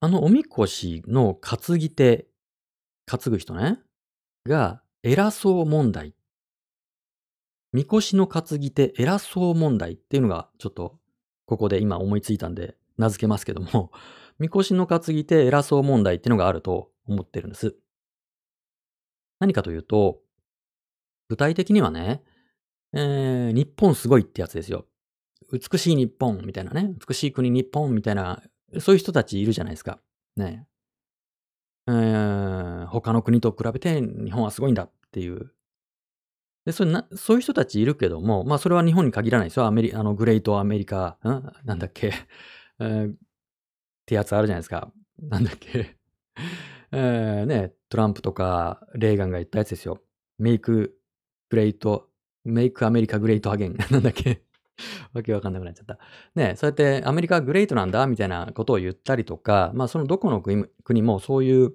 [0.00, 2.26] あのおみこしの担ぎ手、
[3.06, 3.78] 担ぐ人ね、
[4.46, 6.14] が偉そう問題。
[7.72, 11.00] みこしの担ぎ手偉そう問題っていうのがちょっと
[11.44, 13.90] ここで今思いついたんで名付けますけども、
[14.38, 17.74] みこしの担ぎ手偉そう問題っていうのがあると思ってるんです。
[19.40, 20.22] 何かというと、
[21.28, 22.22] 具体的にはね、
[22.92, 24.86] えー日本すごいってやつですよ。
[25.50, 28.40] 美しい日本みたいなね、美しい国日本みたいな、
[28.78, 30.00] そういう人たちいるじゃないですか。
[30.36, 30.68] ね。
[31.88, 35.52] えー他の国と比べて日本はすごいんだっていう。
[36.64, 39.66] で、それな、そういう人たちいるけども、まあそれは日本に限らないですよ。
[39.66, 42.12] アメリ、あの、グレートアメリカ、んなんだっけ、
[42.78, 43.16] え ーっ
[44.06, 44.92] てやつあるじゃないですか。
[45.20, 45.96] なんだっけ。
[46.92, 50.00] え ーね、トランプとかレーガンが言ったやつですよ。
[50.38, 50.96] make
[51.50, 53.76] great、make America great again。
[53.90, 54.42] なんだっけ。
[55.12, 55.98] わけわかんなくなっちゃった。
[56.34, 61.74] ね、そうやってアメリカはグレートなんだみたいなことを言ったりとか、まあそのどこの国もそういう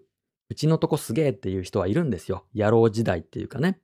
[0.50, 2.46] うちのとこすげえっていう人はいるんですよ。
[2.56, 3.80] 夜郎自大っていうかね。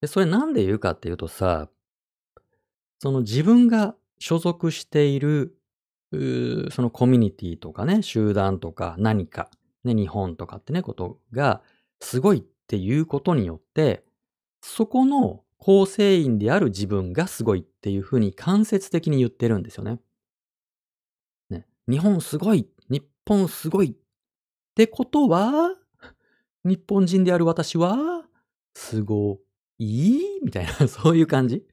[0.00, 1.68] で、それなんで言うかっていうとさ、
[3.00, 5.56] その自分が所属している、
[6.10, 9.50] そのコミュニティとかね、集団とか何か、
[9.84, 11.62] ね、日本とかってね、ことが
[12.00, 14.04] すごいっていうことによって、
[14.62, 19.98] そこの構成員である自分がすごいっていうふうに間接的に言ってるんですよね。
[21.50, 23.94] ね日本すごい日本すごいっ
[24.74, 25.74] てことは、
[26.64, 28.24] 日本人である私は、
[28.74, 29.40] すご
[29.78, 31.66] いみたいな、 そういう感じ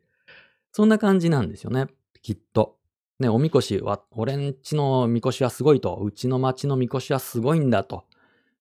[0.71, 1.87] そんな感じなんですよね。
[2.21, 2.77] きっと。
[3.19, 8.03] ね、おみこしは、俺んちのみこしはすごいと、うちの町のみこしはすごいんだと。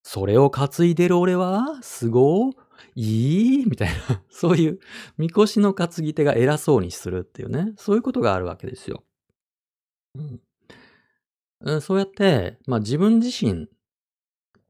[0.03, 2.53] それを担いでる俺は、すご
[2.95, 3.67] いい？
[3.67, 4.81] みたいな、 そういう、
[5.19, 9.05] みこしの担ぎ手が偉そうにするっていうね、そういうことがあるわけですよ。
[11.61, 13.69] うん、そうやって、まあ自分自身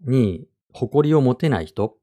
[0.03, 1.99] に誇りを持てない人、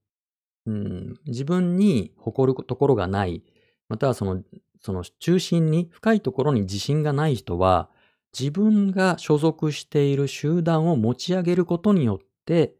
[0.65, 3.43] うん、自分に誇るところがない、
[3.89, 4.43] またはその
[4.81, 7.89] その中心に深いところに自信がない人は、
[8.37, 12.75] 自分が所属している集団を持ち上げることによって、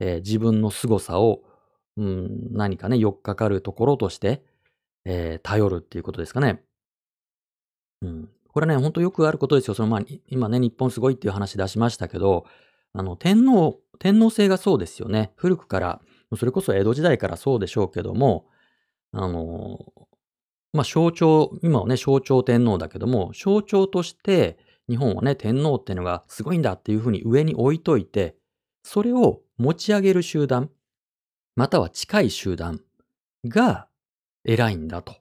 [0.00, 1.42] えー、自分の凄さを、
[1.98, 4.42] うん、何かね、よっかかるところとして、
[5.04, 6.62] えー、頼るっていうことですかね。
[8.02, 8.28] うん。
[8.46, 9.74] これね、ほんとよくあることですよ。
[9.74, 12.46] そのまあ、今ね、日本すごいっていう話出しましたけど、
[12.92, 15.32] あの、天皇、天皇制がそうですよね。
[15.36, 16.00] 古くから、
[16.36, 18.46] それこそ江戸時代からそうでしょうけども、
[19.12, 19.78] あの、
[20.72, 24.58] まあ象徴、今はね、象徴天皇だけども、象徴として
[24.88, 28.36] 日本はね、天皇っていうのがすごいんだっていうふうに上に置いといて、
[28.82, 30.70] それを持ち上げる集団、
[31.58, 32.80] または近い集団
[33.44, 33.88] が
[34.44, 35.16] 偉いんだと。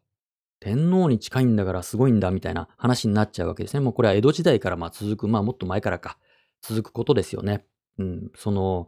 [0.59, 3.79] 天皇に近いんだからすごいんだみたいな話になっちゃうわけですね。
[3.79, 6.19] もうこれは江戸時代からまあ続く、まあもっと前からか、
[6.61, 7.65] 続くことですよね。
[7.97, 8.87] うん、その、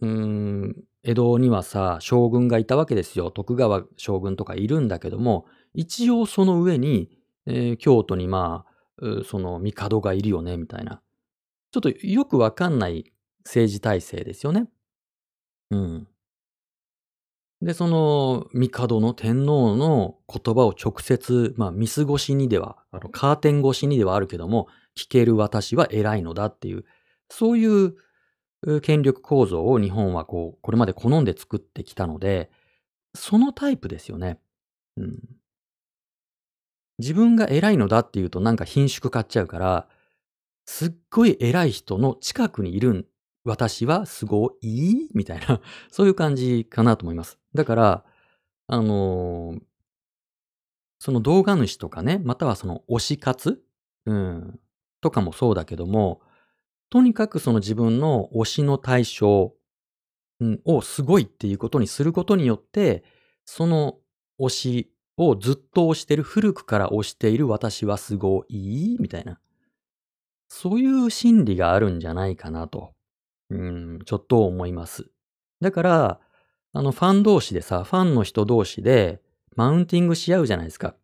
[0.00, 3.30] うん、江戸にはさ、将軍がいたわけですよ。
[3.30, 7.10] 徳川将軍とかいるんだけども、一応その上に、
[7.44, 8.64] えー、京都にま
[9.02, 11.02] あ、その帝がいるよね、みたいな。
[11.70, 13.12] ちょっとよくわかんない
[13.44, 14.70] 政治体制ですよね。
[15.70, 16.08] うん。
[17.62, 26.84] で、その帝の天皇の言葉を直接、まあ、見過ごしにでは、あのカーテン越しにではあるけども、聞ける私は偉いのだっていう、
[27.30, 27.94] そういう
[28.82, 32.50] 権力構造を日本はこう、これまで好んで作ってきたので、
[33.14, 34.38] そのタイプですよね。
[34.96, 35.18] うん。
[36.98, 39.88] 自分が偉いのだっていうとなんか品縮買っちゃうから、
[40.66, 43.08] すっごい偉い人の近くにいる
[43.44, 47.38] 私はすごいみたいな、そういう感じかなと思います。
[47.56, 48.04] だから、
[48.68, 49.60] あのー、
[51.00, 53.60] その動画主とかね、またはその推し活？
[54.06, 54.60] うん、
[55.00, 56.20] とかもそうだけども、
[56.90, 59.52] とにかくその自分の推しの対象、
[60.38, 63.02] うん、をすごいっていうことにすることによって、
[63.44, 63.98] その
[64.38, 68.96] 推しをずっと推してる、古くから推している私はすごい？
[69.00, 69.40] みたいな。
[70.48, 72.92] そういう心理があるんじゃないかなと、
[73.50, 75.10] うん、ちょっと思います。
[75.60, 76.20] だから、
[76.76, 79.22] あの、ファン同士でさ、ファンの人同士で、
[79.54, 80.94] マウンティングし合うじゃないですか。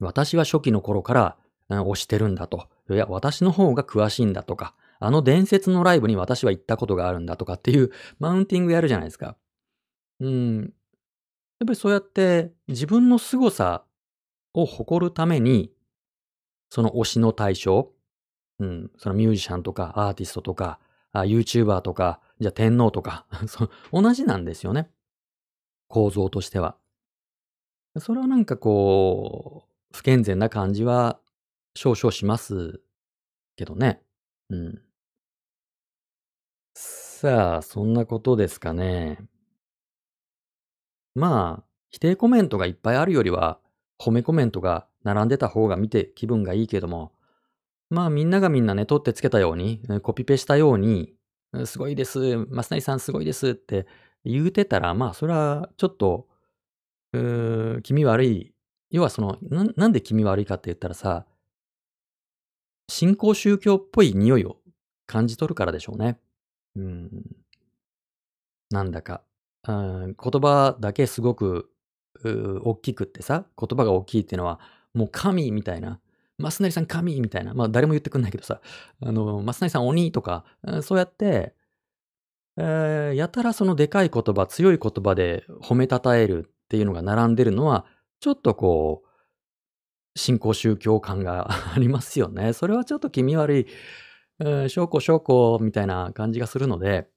[0.00, 1.36] 私は初期の頃から、
[1.68, 2.70] うん、推してるんだと。
[2.88, 9.36] いや、私の方が詳しいんだとか、あの伝説のライブに私は行ったことがあるんだとかっていうマウンティングやるじゃないですか。
[10.20, 10.60] うん。
[10.60, 10.70] やっ
[11.66, 13.84] ぱりそうやって自分の凄さ
[14.54, 15.72] を誇るために、
[16.70, 17.90] その推しの対象、
[18.60, 20.78] うん、そのミュージシャンとかアーティストとか、
[21.20, 23.26] あ YouTuber とか、じゃあ天皇とか
[23.92, 24.90] 同じなんですよね。
[25.88, 26.76] 構造としては。
[27.98, 31.20] それはなんかこう、不健全な感じは
[31.74, 32.80] 少々します
[33.56, 34.02] けどね。
[34.50, 34.82] うん。
[36.74, 39.18] さあ、そんなことですかね。
[41.14, 43.58] まあ、否定コメントがいっぱいあるよりは、
[43.98, 47.12] 褒めコメントが並んでた方が見て気分がいいけども、
[47.90, 51.14] まあみんながみんなね、取ってつけたように、コピペしたように、
[51.64, 53.86] すごいです、増成さんすごいですって
[54.24, 56.28] 言うてたら、まあそれはちょっと、
[57.12, 58.52] うー気味悪い。
[58.90, 61.26] 要はそのな、なんで気味悪いかって言ったらさ、
[62.88, 64.58] 新興宗教っぽい匂いを
[65.06, 66.18] 感じ取るからでしょうね。
[66.76, 67.10] うん。
[68.70, 69.22] なんだか。
[69.68, 71.70] うん、言葉だけすごく、
[72.24, 74.60] 大きくってさ、言葉が大きいっていうのは、
[74.94, 76.00] もう神みたいな、
[76.38, 77.20] マスナリさん神？
[77.20, 78.60] みたいな、まあ誰も言ってくんないけどさ、
[79.02, 80.12] あの、マスナリさん鬼？
[80.12, 80.44] とか、
[80.82, 81.54] そうやって、
[82.58, 87.86] えー、やたらそのでかい言葉、強い言葉で褒めたたえるっていうのが並んでるのは、
[88.20, 89.08] ちょっとこう、
[90.18, 92.52] 新興宗教感がありますよね。
[92.54, 93.66] それはちょっと気味悪い、
[94.40, 97.08] えー、証拠証拠みたいな感じがするので、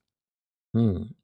[0.74, 1.15] うん。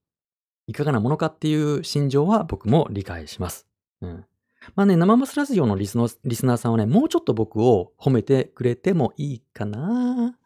[0.67, 3.67] いかがなものかっていう心情は僕も理解します。
[4.01, 4.25] うん。
[4.73, 10.37] まあね、生マスラジオのリスのリスナーさんはね、もうちょっと僕を褒めてくれてもいいかな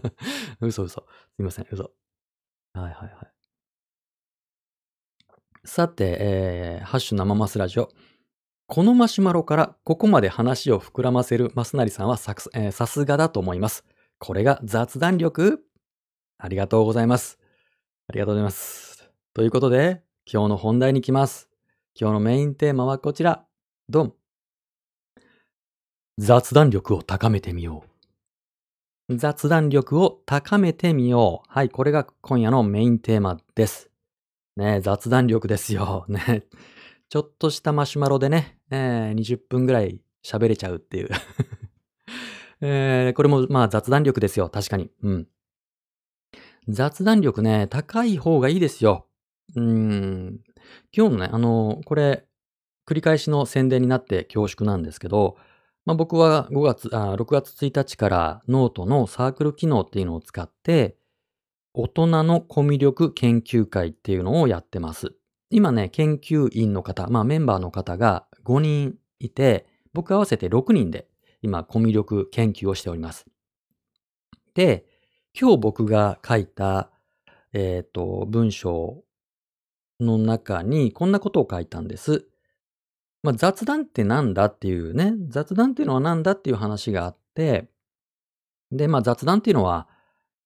[0.60, 1.00] 嘘嘘。
[1.00, 1.06] す
[1.38, 1.92] みません、嘘。
[2.72, 3.38] はいはいはい。
[5.64, 7.90] さて、えー、ハッシュ生マスラジオ。
[8.66, 13.84] このマシュマロからここまで話を膨らませるマスナリさんはさえーさすがだと思います。
[14.18, 15.64] これが雑談力
[16.38, 17.38] ありがとうございます。
[18.08, 19.10] ありがとうございます。
[19.34, 21.48] ということで、今日の本題に行きます。
[21.98, 23.47] 今日のメインテーマはこちら。
[23.90, 24.12] ドン。
[26.18, 27.84] 雑談力を高めてみよ
[29.08, 29.16] う。
[29.16, 31.50] 雑談力を高めてみよう。
[31.50, 33.88] はい、これが今夜のメインテーマです。
[34.58, 36.04] ね雑談力ですよ。
[36.10, 36.44] ね
[37.08, 41.08] ちょっとしたマシュマロでね、えー20分ぐらい喋れちゃうっていう。
[42.60, 44.50] えーこれもまあ雑談力ですよ。
[44.50, 44.90] 確かに。
[45.02, 45.28] うん。
[46.68, 49.06] 雑談力ね、高い方がいいですよ。
[49.56, 50.40] うん。
[50.94, 52.27] 今日のね、あの、これ、
[52.88, 55.36] 繰り返しの宣伝になって恐縮なんですけど、
[55.84, 60.96] まあ、僕は5月あ、6月1日からノートのサークル機能っていうのを使って、
[61.74, 65.12] 大人のコミュ力研究会っていうのをやってます。
[65.50, 71.08] 今ね、研究員の方、まあメンバーの方が5人いて、僕合わせて6人で
[71.42, 73.26] 今コミュ力研究をしております。
[74.54, 74.86] で、
[75.38, 76.90] 今日僕が書いた、
[77.52, 79.02] えっ、と、文章
[80.00, 82.26] の中にこんなことを書いたんです。
[83.28, 87.68] まあ、雑談ってなんだっていうね、雑談っていうのはなんだっていう話があって、
[88.72, 89.86] で、まあ雑談っていうのは、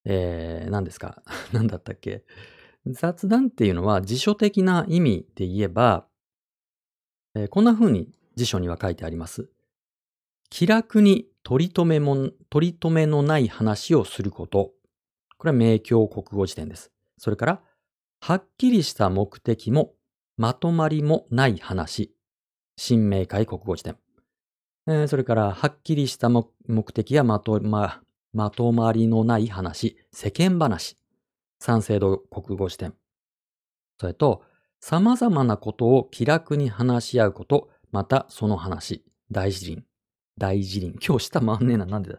[0.04, 1.22] えー、何ですか？
[1.52, 2.24] 何だったっけ？
[2.86, 6.08] 雑談っていうのは辞書的な意味で言えば、
[7.36, 9.48] えーこんな風に辞書には書いてあります。
[10.50, 14.72] 気楽に取り留めも、取り留めのない話をすること。
[15.38, 16.90] これは明教国語辞典です。
[17.16, 17.62] それから、
[18.20, 19.94] はっきりした目的も
[20.36, 22.12] まとまりもない話。
[22.76, 23.96] 新明解国語辞典。
[24.86, 26.46] えーそれから、はっきりした目
[26.92, 28.02] 的やまと,、ま、
[28.32, 29.96] まとまりのない話。
[30.12, 30.96] 世間話。
[31.60, 32.94] 三省堂国語辞典。
[34.00, 34.42] それと、
[34.80, 39.04] 様々なことを気楽に話し合うこと、またその話。
[39.30, 39.86] 大辞林。
[40.38, 40.98] 大辞林。
[41.06, 41.86] 今日下回んねえな。
[41.86, 42.18] なんでだ。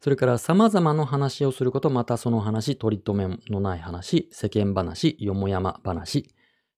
[0.00, 6.30] それから様々な話をすること、またその話、取り留めのない話、世間話、よもやま話、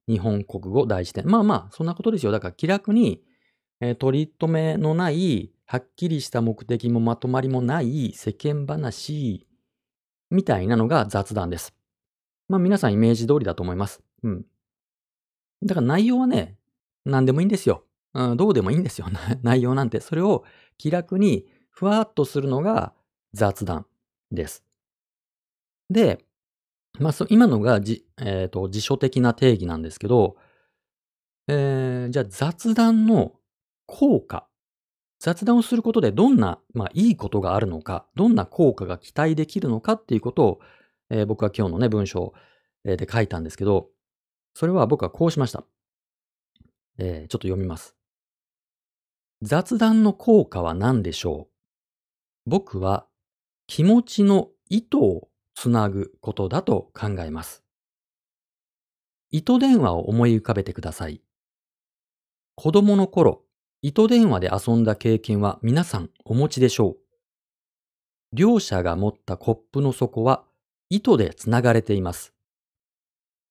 [0.09, 1.25] 日本国語大辞典。
[1.27, 2.31] まあまあ、そんなことですよ。
[2.31, 3.21] だから気楽に、
[3.81, 9.47] えー取り留めのない、はっきりした目的もまとまりもない世間話、
[10.31, 11.73] みたいなのが雑談です。
[12.47, 14.01] まあ皆さんイメージ通りだと思います。
[14.23, 14.45] うん。
[15.63, 16.57] だから内容はね、
[17.05, 17.85] 何でもいいんですよ。
[18.13, 19.07] うん、どうでもいいんですよ。
[19.43, 19.99] 内容なんて。
[19.99, 20.43] それを
[20.77, 22.93] 気楽にふわっとするのが
[23.33, 23.85] 雑談
[24.31, 24.63] です。
[25.89, 26.25] で、
[26.97, 30.37] まあ、そ今のがじ、えーと辞書的な定義なんですけど、
[31.47, 33.33] えーじゃあ雑談の
[33.85, 34.47] 効果。
[35.19, 40.59] 雑談をすることでどんな、まあ、いいことがあるのか、どんな効果が期待できるのかっていうことを、
[41.09, 42.33] えー僕は今日のね、文章
[42.83, 43.89] で書いたんですけど、
[44.53, 45.63] それは僕はこうしました。
[46.97, 47.95] えーちょっと読みます。
[49.41, 51.47] 雑談の効果は何でしょ
[52.45, 52.49] う？
[52.49, 53.07] 僕は
[53.67, 55.28] 気持ちの糸を
[55.61, 57.65] つなぐことだと考えます。
[59.29, 61.21] 糸電話を思い浮かべてください。
[62.55, 63.43] 子供の頃、
[63.81, 66.97] 糸電話で遊んだ経験は皆さんお持ちでしょう。
[68.31, 70.45] 両者が持ったコップの底は
[70.89, 72.33] 糸でつながれています。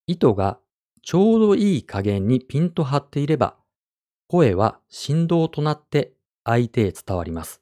[0.07, 0.59] 糸が
[1.03, 3.59] ちょうどいい加減にピンと張っていれば、
[4.29, 7.61] 声は振動となって相手へ伝わります。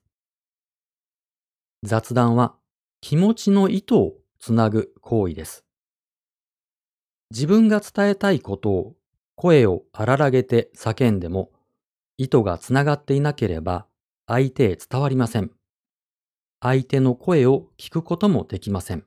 [1.82, 2.54] 雑談は
[3.00, 4.14] 気持ちの糸を
[4.46, 5.64] つなぐ行為です。
[7.32, 8.94] 自分が伝えたいことを
[9.34, 11.50] 声を荒らげて叫んでも、
[12.16, 13.88] 糸がつながっていなければ
[14.28, 15.50] 相手へ伝わりません。
[16.60, 19.04] 相手の声を聞くこともできません。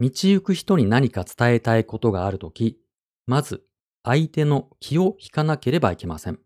[0.00, 2.80] 道行く人に何か伝えたいことがあるとき、
[3.28, 3.62] まず
[4.02, 6.40] 相手の気を引かなければいけません。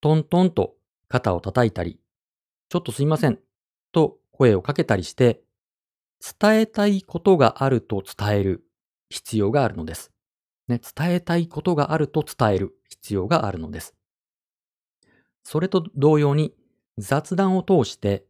[0.00, 0.76] トントンと
[1.08, 1.98] 肩を叩いたり、
[2.68, 3.40] ちょっとすいません
[3.90, 5.42] と声をかけたりして、
[6.20, 8.64] 伝えたいことがあると伝える
[9.10, 10.10] 必要があるのです。
[10.68, 13.94] ね、伝えたいことがあると伝える必要があるのです。
[15.44, 16.54] それと同様に
[16.98, 18.26] 雑談を通して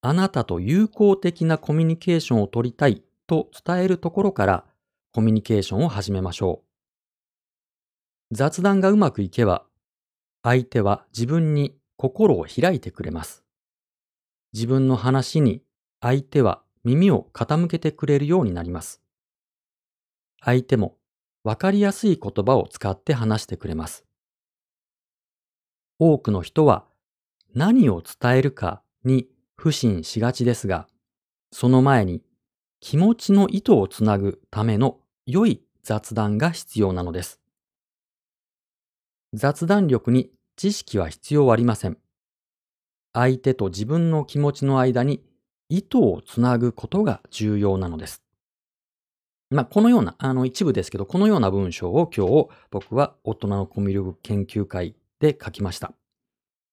[0.00, 4.64] あなたと友好的なコミュニケーションを取りたいと伝えるところから
[5.12, 6.62] コミュニケーションを始めましょ
[8.30, 8.34] う。
[8.36, 9.66] 雑談がうまくいけば
[10.42, 13.42] 相手は自分に心を開いてくれます。
[14.52, 15.62] 自分の話に
[16.00, 19.02] 相手は耳を傾けてくれるようになります。
[20.40, 20.96] 相手も
[21.42, 24.04] わかりやすい言葉を使って話してくれます。
[25.98, 26.84] 多くの人は
[27.56, 30.86] 何を伝えるかに不信しがちですが、
[31.50, 32.22] その前に
[32.78, 37.40] 気持ちの糸をつなぐための良い雑談が必要なのです。
[39.32, 41.98] 雑談力に知識は必要ありません。
[43.12, 45.25] 相手と自分の気持ちの間に
[45.68, 48.22] 糸をつなぐことが重要なのです。
[49.50, 55.92] まあ、このような、あの一部ですけど、このような文章を今日僕は大人のコミュ力研究会で書きました。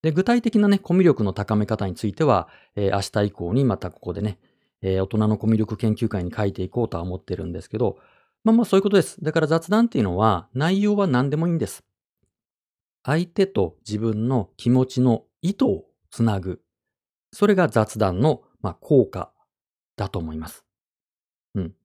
[0.02, 4.40] で、具体的なね、コミュ力の高め方については、えー、明日以降にまたここでね、
[4.82, 7.98] えー、大人のコミュ力研究会に書いていこうとは思ってるんですけど、
[8.44, 9.24] まあまあそういうことです。
[9.24, 11.84] だから雑談っていうのは内容は何でもいいんです。
[13.04, 16.62] 相手と自分の気持ちの意図をつなぐ。
[17.32, 19.32] それが雑談の、まあ、効果
[19.96, 20.66] だと思います。
[21.54, 21.76] うん。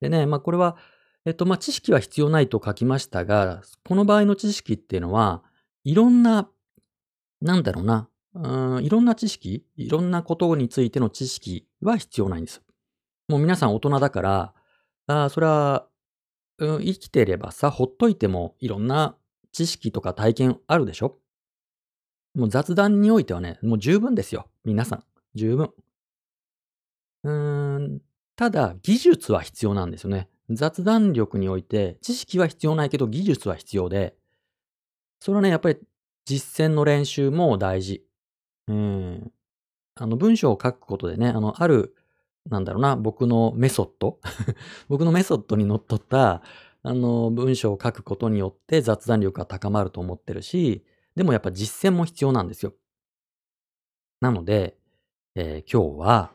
[0.00, 0.78] でね、まあこれは、
[1.26, 5.42] えっと、まあ知識は必要ないと書きましたが、この場合の知識っていうのは、
[5.84, 6.48] いろんな、
[7.42, 12.62] なんだろうな、うん、いろんな知識、いろんなことについての知識は必要ないんです。
[13.28, 14.54] もう皆さん大人だから、
[15.06, 15.86] あそれは、
[16.58, 19.16] うん、生きてればさ、ほっといてもいろんな
[19.52, 21.18] 知識とか体験あるでしょ？
[22.34, 24.48] もう雑談においてはね、もう十分ですよ。
[24.64, 25.04] 皆さん。
[25.34, 25.70] 十分。
[27.24, 28.00] うん、
[28.36, 30.28] ただ、技術は必要なんですよね。
[30.50, 34.16] 雑談力において、知識は必要ないけど、技術は必要で、
[35.20, 35.78] それはね、やっぱり
[36.24, 38.04] 実践の練習も大事。
[38.68, 39.32] うん。
[39.94, 41.94] あの、文章を書くことでね、あの、ある、
[42.50, 44.18] なんだろうな、僕のメソッド
[44.88, 46.42] 僕のメソッドにのっとった、
[46.82, 52.74] あの、文章を書くことによって雑談力が高まると思ってるし、でもやっぱ実践も必要なんですよ。
[54.20, 54.76] なので、
[55.34, 56.32] えー、今日は、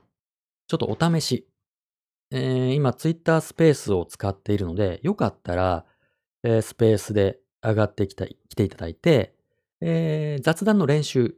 [0.68, 1.47] ちょっとお試し。
[2.30, 5.86] えー、今、ツイッタースペースを使っているので、よかったら、
[6.43, 9.34] えー、スペースで上がってきた来ていただいて、
[9.82, 11.36] えー、雑談の練習、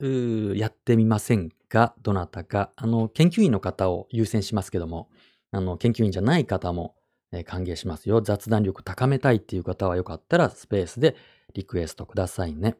[0.00, 1.94] やってみませんか？
[2.02, 2.72] どなたか。
[2.74, 5.08] あの、研究員の方を優先しますけども、
[5.52, 6.96] あの、研究員じゃない方も、
[7.30, 8.20] え歓迎しますよ。
[8.20, 11.16] 雑談力高めたいっていう方はよかったらスペースで
[11.54, 12.76] リクエストくださいね。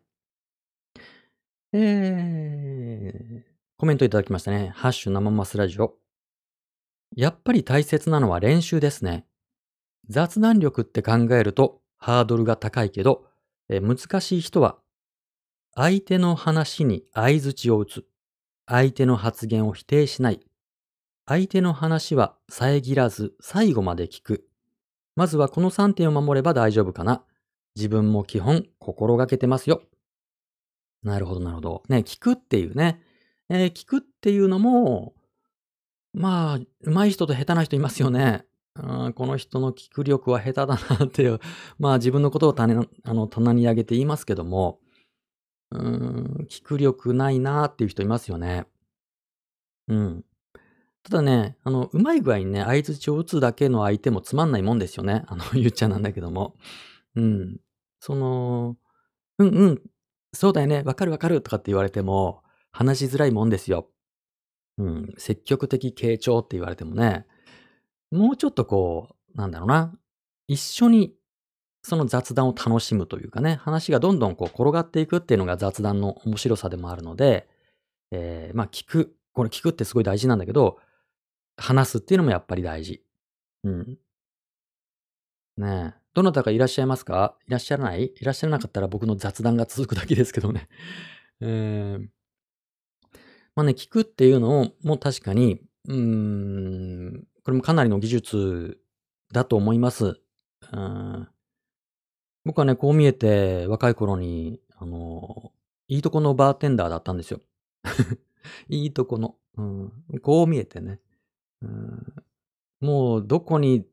[1.72, 3.51] えー、
[3.82, 4.72] コメントいただきましたね。
[4.76, 5.96] ハッシュ生マスラジオ。
[7.16, 9.26] やっぱり大切なのは練習ですね。
[10.08, 13.24] 雑談力って考えるとハードルが高いけど、
[13.68, 14.78] え難しい人は
[15.74, 18.04] 相手の話に相槌を打つ。
[18.66, 20.38] 相手の発言を否定しない。
[21.26, 24.46] 相手の話は遮らず最後まで聞く。
[25.16, 27.24] まずはこの3点を守れば大丈夫かな。
[27.74, 29.82] 自分も基本心がけてますよ。
[31.02, 31.82] なるほど、なるほど。
[31.88, 33.02] ね、聞くっていうね。
[33.54, 35.12] えー、聞くっていうのも、
[36.14, 38.46] まあ、上手い人と下手な人いますよね。
[38.74, 40.66] あこの人の聞く力は下手だ
[40.98, 41.38] なっていう、
[41.78, 44.80] まあ自分のことを棚あの棚に上げて言いますけども、
[45.70, 48.66] うーん、聞く力ないなっていう人いますよね。
[49.88, 50.24] うん。
[51.02, 55.24] ただね、あの、うまい具合にね、相槌を打つだけの相手もつまんないもんですよね。
[55.26, 56.56] あの、 言っちゃなんだけども。
[57.16, 57.60] うん。
[58.00, 58.78] その、
[59.38, 59.82] うんうん、
[60.32, 62.41] そうだよね、わかるわかるとかって言われても、
[62.72, 63.88] 話しづらいもんですよ。
[64.78, 67.26] うん、積極的傾聴って言われてもね、
[68.10, 69.94] もうちょっとこう、なんだろうな、
[70.48, 71.14] 一緒に
[71.82, 77.48] その雑談を楽しむというかね、話がどんどんこう転がっていくっていうのが雑談の面白さでもあるので、
[78.10, 79.16] えー、まあ聞く。
[79.34, 80.78] これ聞くってすごい大事なんだけど、
[81.56, 83.02] 話すっていうのもやっぱり大事。
[83.64, 83.98] うん。
[85.56, 86.00] ねえ。
[86.14, 87.36] どなたかいらっしゃいますか？
[87.48, 88.12] いらっしゃらない？
[88.14, 90.68] いらっしゃらなかったら僕の雑談が続くだけですけどね。
[91.40, 92.06] えー、
[93.54, 98.78] まあね、聞くっていうのを、も確かに、うん、これもかなりの技術
[99.32, 100.20] だと思います。
[100.72, 101.28] うん
[102.44, 105.52] 僕はね、こう見えて若い頃に、あの、
[105.86, 107.40] いいとこのバーテンダーだったんですよ。
[108.68, 109.36] いいとこの。
[109.56, 109.92] うん、
[110.22, 110.98] こう見えてね、
[111.60, 112.14] うん。
[112.80, 113.86] もうどこに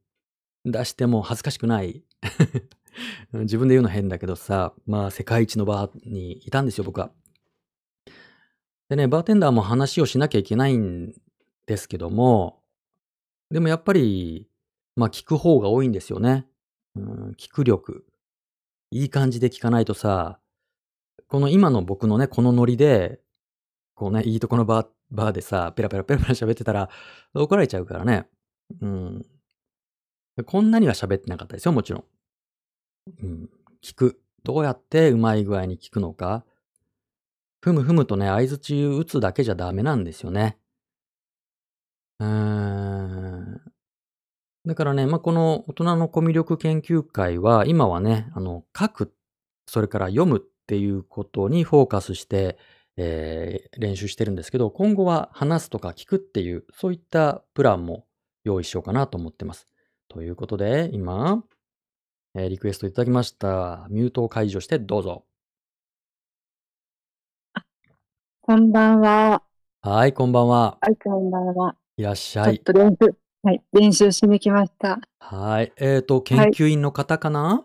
[0.65, 2.03] 出しても恥ずかしくない。
[3.33, 7.11] 自分で言うの変だけどさ、まあ世界一のバーにいたんですよ、僕は。
[8.89, 11.13] でね、バーテンダーも話をしなきゃいけないん
[11.67, 12.61] ですけども、
[13.51, 14.47] でもやっぱり、
[14.95, 16.47] まあ聞く方が多いんですよね。
[16.95, 18.03] うん、聞く力。
[18.91, 20.39] いい感じで聞かないとさ、
[21.27, 23.21] この今の僕のね、このノリで、
[23.93, 26.89] こうね、いいとこのバー、バーでさ、ペラペラペラペラ喋ってたら
[27.35, 28.27] 怒られちゃうからね。
[28.81, 29.25] うん。
[30.45, 32.03] こんなには喋ってなかったですよ、もちろん。
[33.21, 33.49] うん。
[33.83, 34.21] 聞く。
[34.43, 36.45] どうやってうまい具合に聞くのか。
[37.61, 40.57] ふむふむとね、合図中打つだけじゃダメなんですよね。
[42.19, 43.61] うーん。
[44.65, 49.13] だからね、まあ、この大人のコミュ力研究会は、今はね、あの、書く、
[49.67, 52.57] それから読むっていうことにフォーカスして、
[52.97, 58.05] えー練習してるんですけど、今後は話すとか聞くっていう、そういったプランも
[58.43, 59.67] 用意しようかなと思ってます。
[60.09, 61.43] ということで、今、
[62.35, 63.87] えーリクエストいただきました。
[63.91, 65.25] ミュートを解除してどうぞ。
[68.49, 69.43] こんばんは。
[69.83, 70.79] はい、こんばんは。
[70.81, 71.75] はい、こんばんは。
[71.97, 72.57] いらっしちょっゃい。
[72.57, 74.99] と練習、はい、練習しに来ました。
[75.19, 75.71] はい。
[75.77, 77.63] えっ、と、研はい究員の方かな、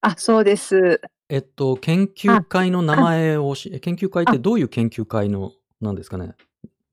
[0.00, 1.02] あ、そうです。
[1.28, 6.32] えっと、研究会の名前をし、研究会ってどういう研究会の、なんですかね？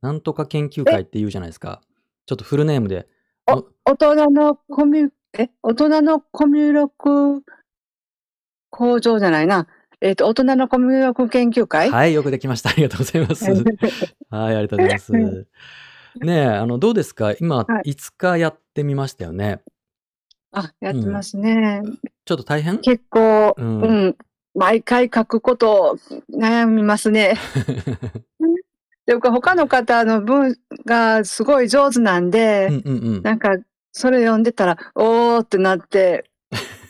[0.01, 1.79] なんとか研究会って言うじゃないですか。
[2.25, 3.07] ちょっとフルネームで。
[3.45, 7.41] 大人のコミュ、え、大人のコミュ力
[8.69, 9.69] 向上じゃないな。
[10.03, 11.91] えっ、と、大人のコミュ力研究会？
[11.91, 12.69] はい、よくできました。
[12.71, 13.45] ありがとうございます。
[14.31, 15.13] はい、ありがとうございます。
[15.13, 15.47] うん
[16.19, 17.33] ねえ、あの、どうですか？
[17.39, 19.61] 今、はい5日やってみましたよね？
[20.51, 21.81] あ、やってますね。
[22.25, 22.79] ちょっと大変？
[22.79, 24.15] 結構、ううんん、
[24.53, 25.97] 毎回書くこと
[26.33, 27.35] 悩みますね。
[29.05, 33.21] でも他の方の文がすごい上手なんで、うんうんうん。
[33.21, 33.55] なんか、
[33.93, 36.29] それ読んでたら、おーってなって、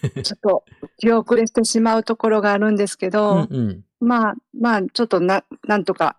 [0.24, 0.66] ちょっと
[0.98, 3.86] 気遅れしてしまうところがあるんですけうど、んうん。
[4.00, 6.18] まあ、まあ、ちょっとな、なんとか、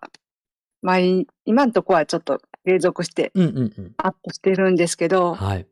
[0.81, 3.93] まあ、い今のところはちょっと継続してうんうんうん。
[3.97, 5.67] アップしてるんですけど、はい。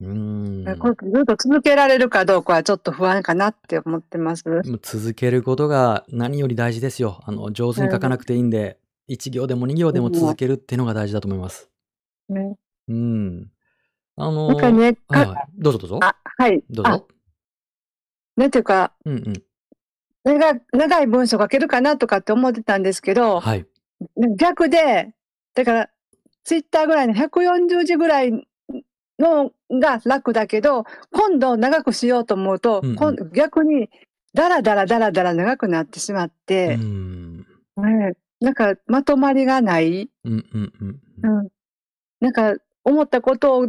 [0.00, 0.78] うーん。
[0.78, 4.44] これずっと続けられるかどうかはちょっと不安かなって思ってます。
[4.82, 7.20] 続けることが何より大事ですよ。
[7.24, 8.78] あの、上手に書かなくていいんで、
[9.08, 11.70] 1行でも2行でも続けるっていうのが大事だと思います。
[12.28, 12.56] ね、
[12.88, 13.50] うん。
[14.18, 15.48] あのなんかね、はいかはい。
[15.56, 16.00] どうぞどうぞ。
[16.02, 16.58] あ、はい。
[16.58, 17.08] あ、どうぞ。
[18.36, 19.42] なんていうか、うんうん。
[20.24, 23.66] 長長い文章書けるかなとかって思ってたんですけど、はい。
[24.36, 25.14] 逆で、
[25.54, 25.90] だから、
[26.44, 28.32] ツイッターぐらいの140字ぐらい
[29.18, 33.90] のが楽だけど、今度長くしようと思うと、うんうん逆に、
[34.34, 37.38] だらだらだらだら長くなってしまっうて、ん。
[37.76, 41.40] ねなんかまとまりがない、うんうんうん。
[41.40, 41.48] うん、
[42.20, 42.54] なんか
[42.84, 43.66] 思ったことを、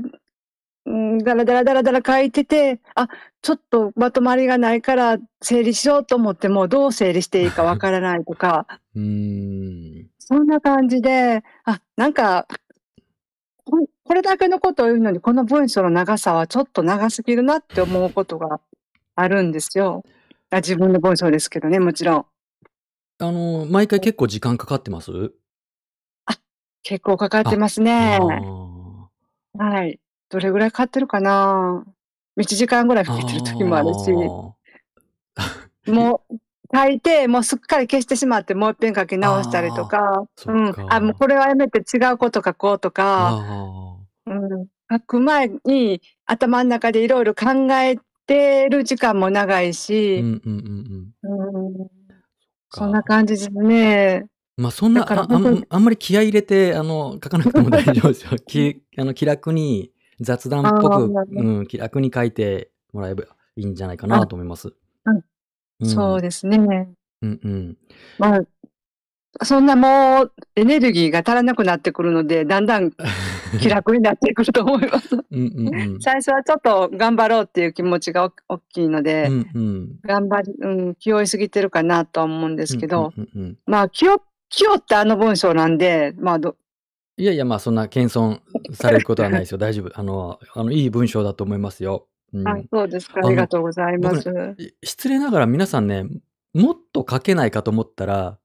[0.89, 3.07] うん、だらだらだらだら書いてて、あ、
[3.43, 8.65] ちょっとまとまりがないから整理しようと思っても、どう整理していいかわからないとか、
[8.95, 10.09] うーん。
[10.17, 12.47] そんな感じで、あ、なんか、
[13.65, 18.59] ここれだけのことを言うのに、この文章の長さはちょっと長すぎるなって思うことが
[19.15, 20.03] あるんですよ。
[20.49, 22.25] あ自分の文章ですけどね、もちろん。
[23.19, 25.11] あの、毎回結構時間かかってます？
[26.81, 28.17] 結構かかってますね
[29.57, 29.99] はい。
[30.29, 31.83] どれぐらいかかってるかな
[32.39, 34.11] ?1 時間ぐらいかけてる時もあるし、
[35.35, 36.37] あもう、
[36.73, 40.75] 書いて、もうすっかり消してしまって、もう一遍書き直したりとか、うん。
[40.89, 51.73] あ、もうこれはやめて違うこと書こうとか、あうん、書く前に頭の中でいろいろ考えてる時間も長いし、んうんうんうん。
[51.73, 51.87] うん
[52.71, 54.25] そんな感じですね。
[54.57, 58.37] まあそんなああんあんまり気合い入れてあの書かなくても大丈夫ですよ。
[58.45, 63.23] きあの気楽に雑談っぽく、うん、気楽に書いてもらえば
[63.55, 64.73] いいんじゃないかなと思います。
[65.05, 65.23] うん
[65.85, 66.57] そうでですね。
[66.57, 67.25] す。
[67.25, 67.77] うんうん。
[68.17, 72.91] まあ、そんなもうエネルギーが足らなくなってくるので、だんだん
[73.61, 75.15] 気楽になってくると思います。
[75.15, 76.01] うんうんうん。
[76.01, 79.99] 最初はちょっと頑張ろうっていう気持ちが大大きいので、うんうん。
[80.03, 84.17] 頑張り、うん、気負いすぎてるかなとは思うんですけど、うんうんうんまあ、気負、
[84.49, 86.57] 気負ってあの文章なんで、まあど、
[87.19, 88.39] いやいや、まあそんな謙遜
[88.73, 89.57] されることはないですよ。
[89.59, 89.99] 大丈夫。
[89.99, 92.07] あの、あのいい文章だと思いますよ。
[92.33, 93.19] うんあ、そうですか。
[93.21, 94.55] ありがとうございます。
[94.57, 96.05] い失礼ながら皆さんね、
[96.53, 98.39] もっと書けないかと思ったら、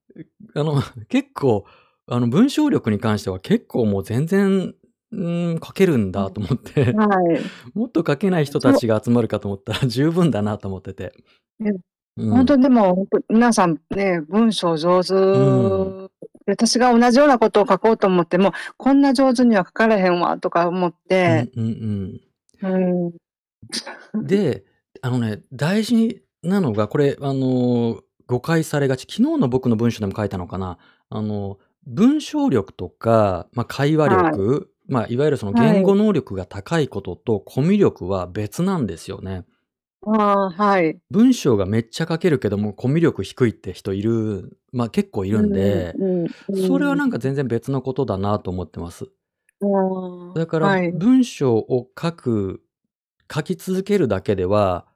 [0.55, 1.67] あの、 結構、
[2.09, 4.75] あの、文章力に関しては結構もう全然、
[5.13, 7.41] うん、書けるんだと思って、はい。
[7.79, 11.13] もっと書けない人たちが集まるかと思ったら十分だなと思ってて。
[11.61, 11.81] うんうん
[12.17, 16.04] 本当にでも、皆さんね、文章上手、ん
[16.47, 22.21] 私が同じようなことを書こうと思っても、こんな上手には書かれへんわ、とか思って、うんうん
[22.63, 23.15] うん。
[24.15, 24.27] うん。
[24.27, 24.65] で、
[25.01, 29.03] あのね、大事なのが、これ、あの、誤解されがち。
[29.03, 30.79] 昨日の僕の文章でも書いたのかな。
[31.11, 39.45] あの、文章力とか、まあ、会話力、まあ、いわゆるその言語能力が高いこととコミュ力は別なんですよね。
[40.07, 40.99] ああ、はい。
[41.11, 49.05] 文章がめっちゃ書けるけども、コミュ力低いって人いる、まあ結構いるんで、うん、うんそれはなんか全然別のことだなと思ってます。
[49.61, 52.63] うんだからはい、文章を書く、
[53.33, 54.87] 書き続けるだけでは、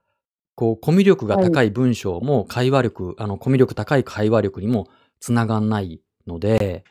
[0.55, 4.87] こう、コミュ力が高い文章も会話力、あの、コミュ力高い会話力にも
[5.19, 6.83] つながんないので、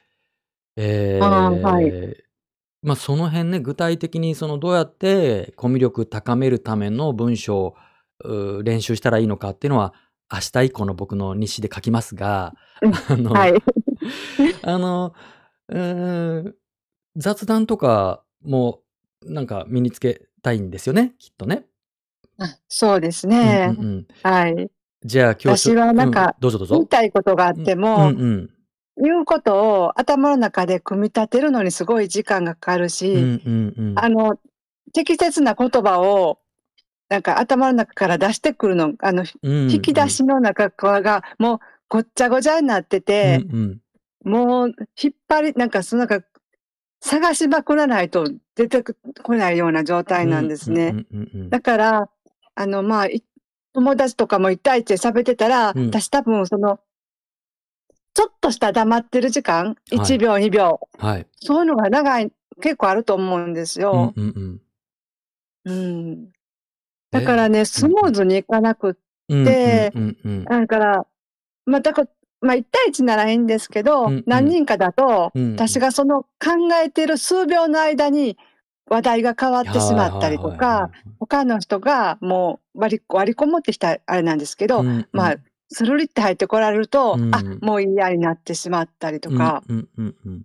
[0.77, 2.29] えーはい
[2.83, 7.75] まあ、その辺ね、具体的にそのどうやってコミュ力高めるための文章をう
[8.65, 9.95] 練習したらいいのかっていうのは、
[10.33, 13.55] 明日以降の僕の日誌で書きますが、うんあの、はい。
[14.63, 15.15] あの、
[15.69, 16.55] うーん、
[17.17, 18.83] 雑談とかも
[19.25, 21.67] なんか身につけたいんですよね、きっとね。
[22.39, 23.77] あ、そうですうんうんね。
[23.79, 24.07] うん。
[24.23, 24.71] はい。
[25.05, 26.75] じゃあ今日私はなんうん、か、どうぞどうぞ。
[26.77, 28.51] 言いたいことがあっうん、うんても、うん。
[29.01, 33.95] 言うことを頭の中で組み立てるのにすごい時間がかかるうし、んうんうん。
[33.97, 34.39] あの、
[34.93, 36.41] 適切な言葉を、
[37.09, 40.69] なんか頭の中から出してくるの、あの、うん引き出しの中
[41.01, 43.81] がもうごっちゃごちゃになってうんて、うん。
[44.25, 46.27] もう引っ張り、なんかそのなんか
[47.01, 48.83] 探しまくらないと出て
[49.23, 50.89] こないような状態なんですね。
[51.13, 51.51] うんうんうんうん。
[51.51, 52.11] だから、
[52.55, 53.23] あの、まあ、い
[53.73, 55.87] 友達とかも一対一で喋ってたら、うん。
[55.87, 56.81] 私多分その、
[58.13, 60.19] ちょっとした黙ってる時間、は1い。
[60.19, 61.27] 秒、2秒、はい。
[61.41, 62.31] そういうのが長い、
[62.61, 64.13] 結構あると思うんですうんよ。
[64.17, 64.61] うん
[65.65, 65.73] うん。
[65.73, 66.29] うん。
[67.11, 67.93] だかえらね、うスんうん。
[67.93, 68.95] ムーズにいかなくっ
[69.29, 70.45] うんうんて、うんうん。
[70.45, 71.07] だから、
[71.67, 72.09] まあ、だから、
[72.41, 74.25] まあ、1対1ならいいんですけうど、んうん。
[74.27, 75.53] 何人かだと、うんうん。
[75.55, 76.29] 私がその考
[76.83, 78.37] えてる数秒の間に
[78.89, 81.09] 話題が変わってしまったりとか、い。
[81.19, 85.43] 他の人がもう割り割り込むってきたあれなんですけど、うんうまあ、ん。
[85.71, 87.59] スルリって入ってこられるうと、あ、ん。
[87.61, 90.43] もう嫌になってしまったりとうんか、うんうんうん。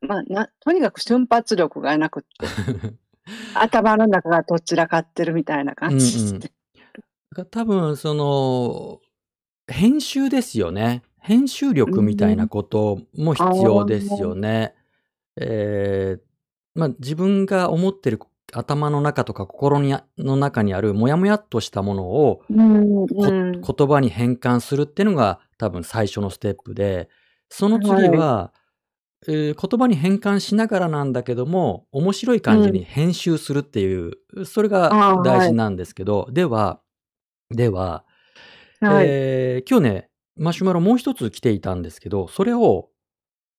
[0.00, 2.46] まあ、な、とにかく瞬発力がなくって、
[3.54, 5.98] 頭の中がどちらかってるみたいなう感んうん。
[5.98, 6.38] じで。
[6.38, 9.00] だから多分その、
[9.68, 11.02] 編集ですよね。
[11.18, 14.74] 編集う力みたいなんこともあ必要ですよあ、ね。
[15.36, 16.20] えー、
[16.74, 18.20] まあ自分が思ってる
[18.52, 19.80] 頭の中とか心
[20.18, 23.60] の中にあるモヤモヤっとしたものをうん、こうん。
[23.60, 27.08] 言葉に変換するっていうのが多分最初のステップで、
[27.48, 28.60] その次はい。
[29.26, 32.84] は、えー言葉に変換しながらなんだけども、面白い感じにうん。
[32.84, 34.12] 編集するっていう、
[34.44, 34.90] それが。
[35.24, 36.80] 大事なんですけど、では、
[37.50, 38.04] では、
[38.80, 39.06] はい。
[39.08, 42.90] えー今日ね、マシュマロもう一つ来ていたんですけど、それを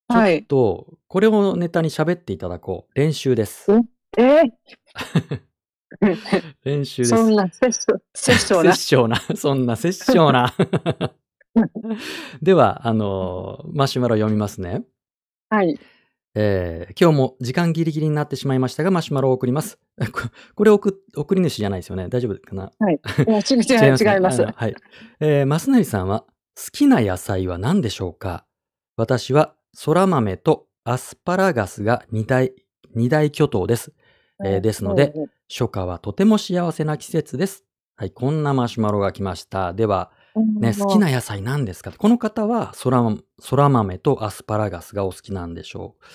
[0.09, 0.45] ちょっはい。
[0.45, 2.91] と、これをネタに喋っていただこう。
[2.99, 3.71] 練習です。
[4.17, 4.43] え、え
[6.63, 7.15] 練習です。
[7.15, 9.17] そんな、殺生、殺生殺な。
[9.35, 10.53] そんな殺生な。
[12.41, 14.83] では、あのーマシュマロ読みますね。
[15.49, 15.79] はい。
[16.35, 19.79] えー今日も時間ギリギリになってしまいましたが、マシュマロを送ります。
[20.11, 20.21] こ
[20.55, 22.09] これ送送り主じゃないですよね。
[22.09, 22.71] 大丈夫かな？
[22.79, 22.95] はい。
[23.27, 24.13] いや、違いますね。
[24.13, 24.43] 違います。
[24.43, 24.75] はい。
[25.19, 28.45] えー、マスナリさんは、好きな野菜は何でしょうか？
[28.97, 32.53] 私は、そら豆とアスパラガスが二大、
[32.93, 33.93] 二大巨頭です。
[34.43, 35.13] えーですので、
[35.49, 37.63] 初夏はとても幸せな季節です。
[37.95, 39.73] はい、こんなマシュマロが来ました。
[39.73, 40.11] では、
[40.43, 41.91] ね、好きな野菜何ですか？
[41.91, 43.03] この方はそら、
[43.39, 46.05] そら豆とアスパラガスがお好きなんでしょう。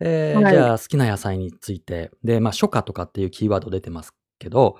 [0.00, 2.10] えーはいじゃあ、好きな野菜について。
[2.22, 4.78] で、まあ、初夏とかっていうキーワード出てますけど、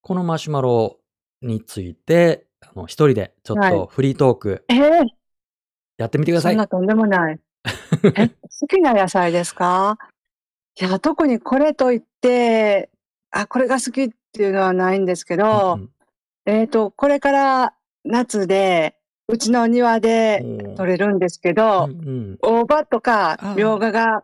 [0.00, 0.98] このマシュマロ
[1.42, 5.04] について、あの、一人でちょっはとフリートークえー、
[5.98, 6.54] やってみてください。
[6.54, 7.40] そんなとんでもない。
[8.16, 8.28] え、
[8.60, 9.98] 好きな野菜ですか？
[10.80, 12.90] いや、特にこれといって、
[13.30, 15.90] あ、これが好きっていうのはないんですけうんど、うん
[16.46, 17.74] えっと、これから
[18.06, 18.96] 夏で、
[19.28, 20.44] うちの庭で
[20.76, 22.38] 取れるんですけどう、んうん。
[22.40, 24.22] 大葉とかみょうがが、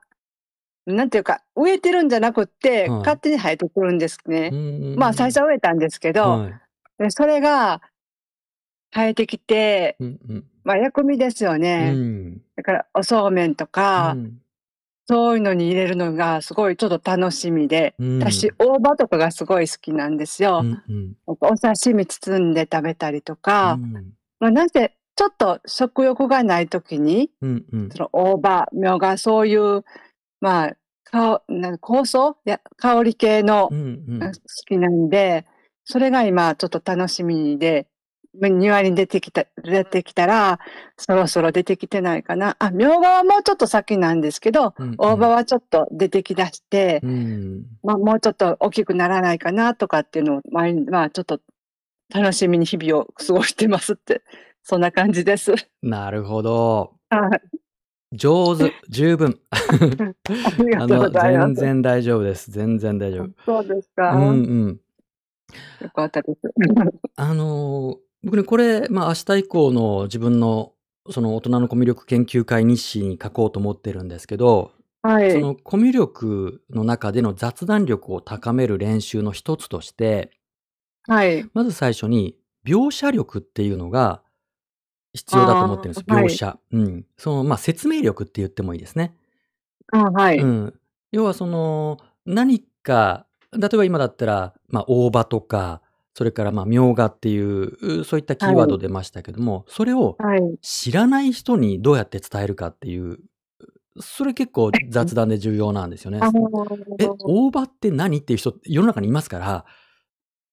[0.87, 2.99] なんていうか、植えてるんじゃなくって、はい。
[3.01, 4.51] 勝手に生えてくるんですね。
[4.53, 6.55] うんまあ、最初は植えたんですけど、はい。
[6.99, 7.81] でそれが
[8.95, 10.45] 生えてきて、うんうん。
[10.65, 11.91] まあ、薬味ですようね。
[11.91, 12.41] ん。
[12.55, 14.39] だから、おそうめんとか、うん
[15.07, 18.19] そういうのに入れるのがすごいちょっと楽しみで、うん。
[18.19, 20.61] 私、大葉とかがすごい好きなんですよ。
[20.63, 21.15] うんうん。
[21.27, 23.93] お刺身包んで食べたりとか、うん。
[24.39, 27.91] まあ、なぜちょっと食欲がない時に、うんうん。
[27.91, 29.85] その大葉、みょうが、そういう、
[30.41, 34.21] まあ、かな香草や香り系のうんうん。
[34.21, 34.31] 好
[34.67, 35.47] きなんで、
[35.85, 37.89] それが今ちょっと楽しみで、
[38.35, 40.59] 庭に出てきた、出てきたら、
[40.97, 42.57] そろそろ出てきてないかな。
[42.59, 51.41] あ、みょうがはもうちょっと先なんですけど、うんうん大葉はちょっと出てきだして、うんまあもうちょっと大きくならないかなとかっていうのを、毎日まあちょっと
[52.15, 54.23] 楽しみに日々を過ごしてますって、
[54.63, 55.55] そんな感じです。
[55.83, 56.95] なるほど。
[57.11, 57.41] はい。
[58.17, 59.39] 上手、十分。
[59.51, 59.59] あ
[60.59, 61.55] りがとうございます。
[61.55, 62.51] 全然大丈夫です。
[62.51, 63.31] 全然大丈夫。
[63.45, 64.13] そうですか。
[64.13, 64.33] うんう
[64.69, 64.81] ん。
[65.81, 66.41] よかったです。
[67.17, 70.73] あのー僕ね、これ、まあ明日以降の自分の
[71.11, 75.33] その大人のコミュ力研究会日誌に書こうと思ってるんですけど、はい。
[75.33, 80.31] そのコミュ力の中での雑談力を高める練習の一つとして、
[81.09, 81.45] はい。
[81.55, 84.23] まず最初に描写力っていうのが
[85.13, 86.05] 必要だと思ってるんです。
[86.07, 86.59] あーはい描写。
[86.71, 87.05] うん。
[87.17, 89.17] その、まあ説明力って言ってもいいですね。
[89.93, 90.39] あはい。
[90.39, 90.75] うん。
[91.11, 95.83] 要はその、何か、例えば今だったら、まあ、大場とか、
[96.15, 100.59] それからまあ、名画っていう、そういったキーワード出ましたけども、それをはい。
[100.61, 103.19] 知らない人にどうやって伝えるかっていう、
[104.01, 106.19] それ結構雑談で重要なんですよね。
[106.23, 106.29] あ
[106.99, 109.65] え、ー大場って何っていう人、世の中にいますから、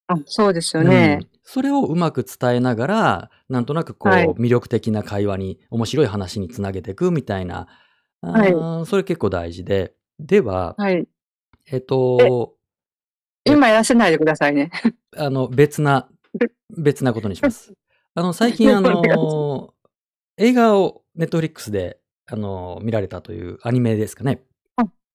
[0.08, 1.20] あ、そうですようね。
[1.20, 4.28] ん、それをうまく伝えながら、なんとなくこう、はい。
[4.36, 7.68] 魅力的な会話に、面白い話につなげていくみたいな、
[8.22, 8.86] はい。
[8.86, 9.94] それ結構大事で。
[10.20, 11.08] では、はい。
[11.72, 12.59] えっえ、と、え、
[13.54, 14.72] 今やらせないでくださいね。
[15.18, 16.10] あの、別な、
[16.78, 17.74] 別なことにします。
[18.16, 18.82] あの、最近あ。
[18.82, 19.74] の、
[20.38, 24.44] 映画をネットフリックスで、あの、見られたというアニメですかね。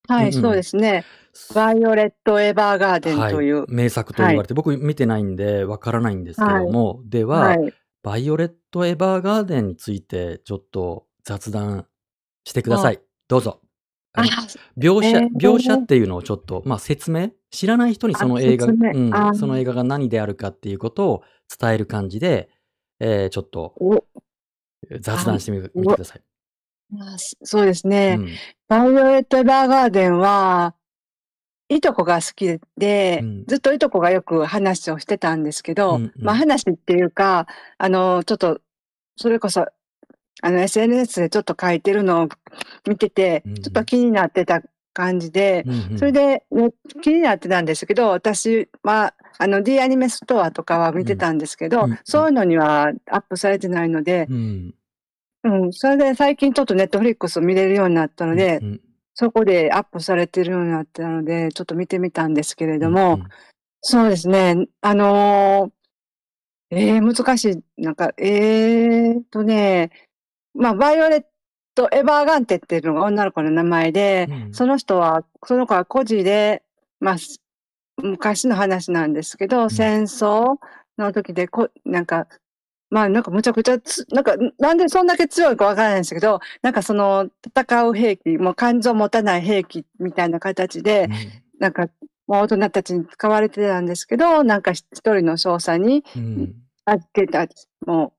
[0.07, 0.53] はい、そうんうん。
[0.53, 1.05] ですね。
[1.55, 3.32] バイオレット・エヴァーガーデンはい。
[3.32, 3.64] という。
[3.68, 4.32] 名作とはい。
[4.32, 6.64] 言われて、僕見てないんでわからないんですけはい。
[6.66, 7.72] ども、ではは、い。
[8.03, 11.87] バイオレット・エヴァーガーデンについてちょっと雑談
[12.45, 13.01] してくださあ、い。
[13.28, 13.61] どうぞ。
[14.78, 18.66] 描写、えー、描写っていうのをちょっと、まあ、説明知らない人にそあ、の映画。
[18.66, 21.24] うん、あ、その映画が何であるかっていうことを
[21.61, 22.48] 伝える感じで、
[23.00, 24.05] えーちょっとお、
[25.00, 26.22] 雑あ、談してみみてお、ください。
[27.00, 28.18] あそそうですうね。
[28.18, 28.40] ん。
[28.68, 30.74] バイオレット・エヴァーガーデンは、
[31.68, 32.61] いとこが好き
[33.18, 33.46] うで、ん。
[33.46, 36.12] ずっといとこがよく話をしてたんですけうど、ん。
[36.20, 36.36] うまあん。
[36.36, 37.46] 話っていうか、
[37.78, 38.61] あの、ちょっと、
[39.16, 39.66] それこそ、
[40.42, 42.28] あの、SNS でちょっと書いてるのを
[42.88, 43.86] 見てて、うちょっとん。
[43.86, 44.62] 気になってた
[44.95, 45.99] 感じで、うん。
[45.99, 46.72] それで、ね、
[47.03, 51.18] 気になってたんですけど、私は、あの、D アニメストアとかは見てうん。
[51.18, 51.90] たんですけど、うん。
[51.90, 51.99] うん。
[52.05, 54.74] そういうのにはアップされてないので、うん。
[55.45, 58.30] うん、それで最近ちょっとネットフリックスを見れるようになったうん。
[58.30, 58.80] ので、うん。
[59.12, 62.78] そこでアップされてるようになったので、ちょっと見てみたんですけれうん。
[62.78, 63.28] うども、ん。
[63.82, 67.82] そうですね、あのー、えー、難しい。
[67.82, 69.90] なんか、えーとね、
[70.55, 71.24] まあ、バイオレッ
[71.75, 74.55] ト・エヴァーガーデンっていうのが女の子の名前で、うん。
[74.55, 76.62] その人は、その子は孤児で、
[77.01, 77.41] まあ、す
[78.03, 79.70] 昔の話なんですけど、うん。
[79.70, 80.57] 戦争
[80.99, 82.27] の時でこ、なんか、
[82.91, 91.12] まあなんかむちゃくちゃつ、なんかなんでそんだけ強いかわからないんですけど、なんかその戦う兵器、もう感情を持たない兵器みたいな形で、うん。
[91.59, 91.89] なんか
[92.27, 96.55] もう大人たちに使われてたんですけど、なんか一人の少佐にうん。
[96.87, 97.47] 預けた、
[97.87, 98.12] もう、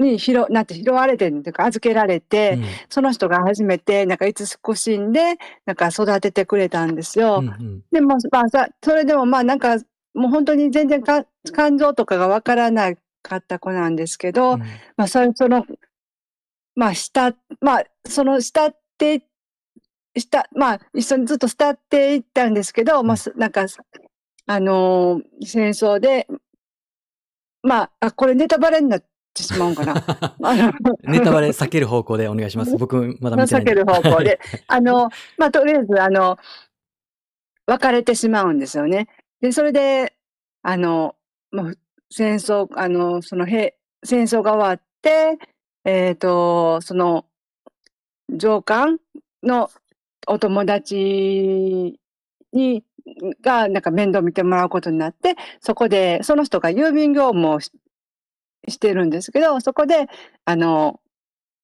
[0.00, 2.64] に拾、なんて拾われてるっていうか預けられうて、ん。
[2.88, 5.36] その人が初めて、なんかいつ少しんで、
[5.66, 7.42] なんか育ててくれたんですうよ。
[7.42, 7.82] ん。
[7.92, 9.76] でも、まあさ、それでもまあなんか、
[10.14, 14.60] もう本当に全然か感情とかがわからなかった子なんですけうど、ん。
[14.96, 15.64] まあそれ、その、
[16.74, 19.22] まあした、まあその慕って、
[20.16, 23.06] した、まあ一緒にずっと慕っていったんですけど、うん。
[23.06, 23.66] まあすなんか、
[24.46, 26.26] あのー戦争で、
[27.62, 29.04] まあ、あ、これネタバレになっ
[29.34, 29.94] てしまうんかな。
[31.04, 32.76] ネタバレ避ける方向でお願いします。
[32.76, 33.54] 僕まだ見て。
[33.54, 34.02] 避ける方はい。
[34.02, 34.40] 向で。
[34.66, 36.38] あの、まあとりあえず、あの、
[37.66, 39.08] 別れてしまうんですよね。
[39.40, 40.14] で、それで、
[40.62, 41.16] あの、
[41.50, 41.72] まあ、
[42.10, 45.38] 戦争、あの、その兵、戦争が終わって、
[45.84, 47.24] えっと、その
[48.28, 48.98] 上官
[49.42, 49.70] の
[50.26, 51.98] お友達
[52.52, 52.84] に、
[53.42, 57.60] が、なんか面倒見てもらうことになって、そこで、その人が郵便業務を
[58.68, 60.08] ししてるんですけど、そこで、
[60.44, 61.00] あの、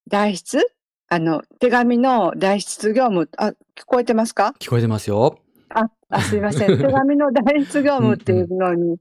[0.09, 0.65] 代筆？
[1.09, 4.55] あの、手紙の代筆業務、あ、聞こえてますか？
[4.59, 5.39] 聞こえてますよ。
[5.71, 6.77] あ、あ、すいません。
[6.79, 8.99] 手紙の代筆業うん務っていうのに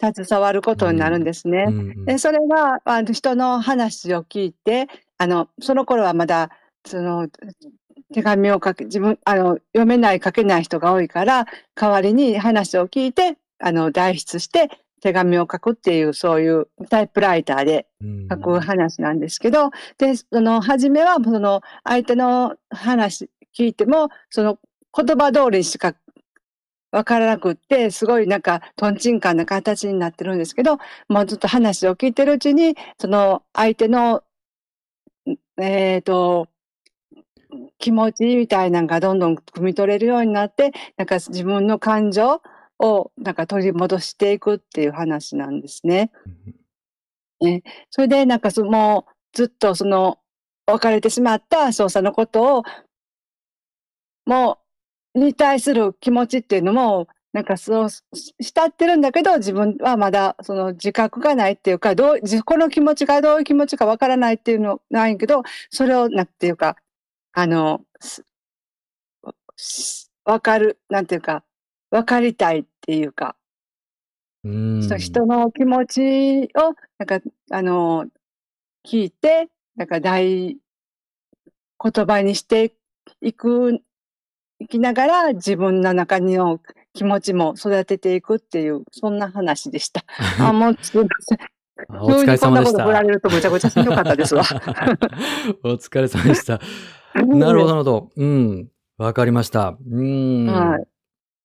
[0.00, 1.24] 携わるこうとになるんん。
[1.24, 1.66] ですね。
[1.68, 1.78] うん。
[1.78, 2.04] うん。
[2.04, 6.50] で、それが、あの、人の話を聞いて、あの、その頃はまだ、
[6.86, 7.28] その、
[8.14, 14.70] 手紙を書け、自分、あの、読めない、書けない人が多いから、代わりに話を聞いて、あの、代筆して
[15.00, 18.60] 手紙を書くっていう、そういうタイプライターでう書くん。
[18.60, 24.58] 話なんですけど、で、その、初めは、その、相手の話聞いても、その、
[24.96, 25.94] 言葉通りしか
[26.90, 30.78] わからなくって、すごいなんか、とんちんかんな形になってるんですけど、
[31.08, 34.22] もうずっと話を聞いてるうちに、その、相手の、
[35.58, 36.48] えっと、
[37.78, 42.42] 気持ちみたいなのがどんどん汲み取れるようになって、なんか自分の感情
[42.78, 46.10] をなんか取り戻していくっていう話なんですね。
[46.26, 46.58] うん
[47.40, 50.18] ね、それでなんかその、ずっとその、
[50.66, 52.62] 別れてしまった少佐のことを、
[54.26, 54.58] も
[55.14, 58.04] う、に対する気持ちっていうのも、なんかそう、し
[58.40, 66.76] 慕ってるんだけど、自分はまだその自覚がないっていうか、どう、自この気持ちがどういう気持ちかわからないっていうのないけど、それをなんていうか、
[67.32, 67.82] あの、
[70.24, 71.44] わかる、なんていうか、
[71.90, 73.36] わかりたいっていうか、
[74.44, 74.48] う
[74.80, 74.98] そのん。
[74.98, 77.20] 人の気持ちを、なんか、
[77.50, 78.06] あの、
[78.86, 80.56] 聞いて、なんか大
[81.80, 82.74] 言葉にして
[83.20, 83.82] いく
[84.60, 86.60] いきながら、自分の中の
[86.92, 90.04] 気持ちも育てていくっていう、そんな話でした。
[90.44, 91.38] あ、もうすいません。
[91.90, 92.78] あお疲れ急にこんな様でした。
[92.78, 94.42] こと振られるとむちゃくちゃしんどかったですわ。
[95.62, 96.60] お疲れ様でした。
[97.14, 98.10] なるほど、なるほど。
[98.16, 98.68] うん。
[98.96, 99.78] わかりました。
[99.88, 100.70] うーん。
[100.70, 100.97] はい。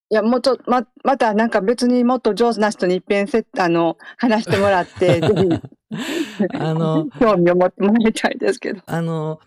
[0.09, 8.81] いや、もうちょっと、ま、またなんか別にもっと上手な人に一遍せ、あの、話してもらって、 ぜひ、あの、興味を持ってもらいたいですけど。
[8.85, 9.39] あの、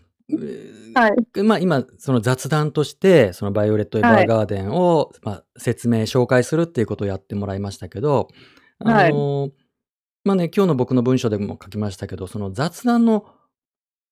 [0.93, 1.43] はい。
[1.43, 8.27] まあ今、その雑談として、そのバイオレット・エヴァーガーデンを、まあ、説明、紹介するっていうことをやってもらいましたけど、
[8.79, 9.51] あの、
[10.25, 13.25] まあね、今日の僕の文章でも書きましたけど、その雑談の、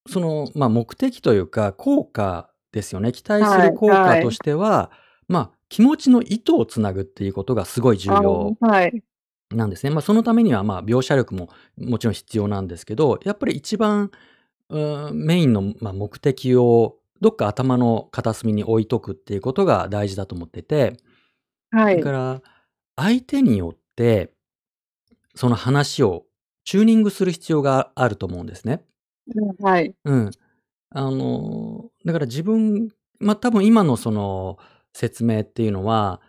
[0.07, 3.11] その、まあ目的というか、効果ですよね。
[3.11, 4.91] 期待する効果としては、
[5.27, 8.57] まあ気持ちの糸をつなぐっていうことがすごい重要。
[9.53, 9.89] なんですね。
[9.89, 14.09] まあそのためには、まあ描写力ももちろん必要なんですけど、やっぱり一番、
[14.69, 20.95] うんメインの、まあ、目的をどっか頭の片隅に置いとくっていうことが大事だと思ってて、
[21.71, 22.11] はいだか。
[22.11, 22.41] ら
[22.95, 24.31] 相手によって
[25.35, 26.23] その話を
[26.63, 28.81] チューニングする必要があると思うんですね。
[29.59, 29.93] はい。
[30.05, 30.31] うん。
[30.91, 32.87] あの、だから自分、
[33.19, 34.57] まあ多分今のその
[34.95, 36.21] 説明っていうのは、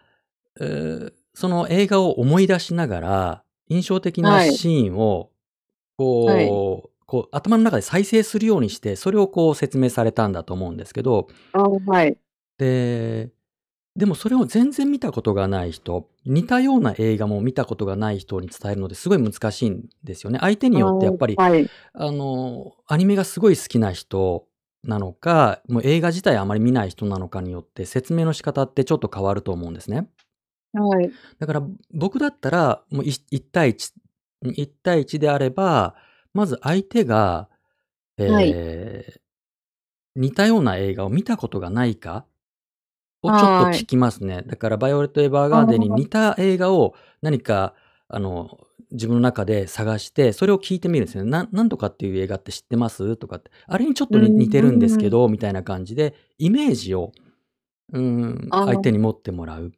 [0.61, 5.29] えーその映画を思い出しながら印象的なはいシーンを
[5.99, 6.49] こう、はい
[7.07, 12.19] こう頭の中で再生するようにしてそれをこう説明されたんだと思うんですけど、あはい。
[12.59, 13.31] で、
[13.95, 20.41] でもそれを全然見たことがない人、似たような映画も見たことがない人に伝えるのですごい難しいんですよね。
[20.41, 21.71] 相手によってやっぱり、はい。
[21.93, 24.49] あの、アニメがすごい好きな人
[24.87, 30.09] なのか、もう映画自体あまり見ない人なのかによって説明の仕方ってちょっと変わると思うんですね。
[30.73, 31.11] はい。
[31.39, 31.63] だから
[31.93, 33.93] 僕だったら、もう1対1、
[34.45, 35.97] 1対1であれば、
[36.35, 37.49] まず相手が、
[38.19, 39.21] えーはい
[40.17, 42.25] 似たような映画を見たことがないか
[43.23, 44.43] をちょっとはい聞きますね。
[44.47, 47.75] だから、バイオレット・エヴァーガーデンに似た映画を何か、
[48.09, 51.31] あの、自分の中で探して、それを聞いてみるんですよね。
[51.31, 53.17] ななんとかっていう映画って知ってます？
[53.17, 53.51] とかって。
[53.67, 57.13] あれにちょっと似てるんですけど、みたいな感じで、イメージを、
[57.93, 59.73] うん、相手に持ってもらう。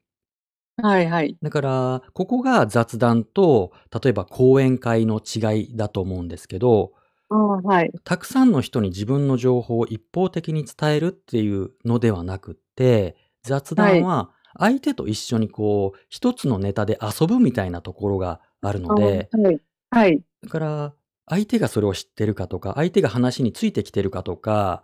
[0.81, 1.07] はい。
[1.11, 1.37] はい。
[1.43, 6.93] だから、ここが雑談と、例えば講演会の違いだと思うんですけど、
[7.31, 7.91] あはい。
[8.05, 19.61] たくさんの人に自分の情報を一方的に伝えるっていうのではなくって、雑談は相手と一緒にこう、一つのネタで遊ぶみたいなところがあるので、はい。
[19.91, 20.23] はい。
[20.43, 20.95] だから、
[21.27, 24.83] 相手がそれを知ってるかとか、相手が話についてきてるかとか、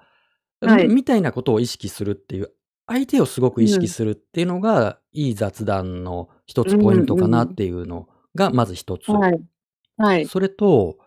[0.60, 2.50] はいみみたいなことを意識するっていう、
[2.86, 9.10] 相手をすごく意識するっていうのが、いい雑談の一つポイントかなっていうのが、まず一つ。
[9.10, 9.40] はい。
[9.96, 10.26] はい。
[10.26, 10.98] それと、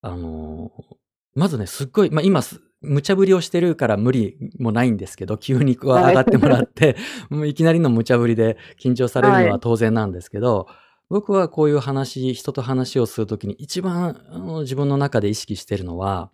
[0.00, 0.98] あのー
[1.38, 6.96] まずね、すっごい、まあ、今す、無茶ぶりをしてるから無理もないんですけど、急に上がってもらって、
[7.30, 10.66] もういきなりの無茶ぶりで緊張されるのははい当然なんですけど、
[11.10, 16.30] 僕はこういう話、人と話をするときに一番あの自分の中で意識してるのは、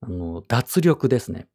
[0.00, 1.48] あの、脱力ですね。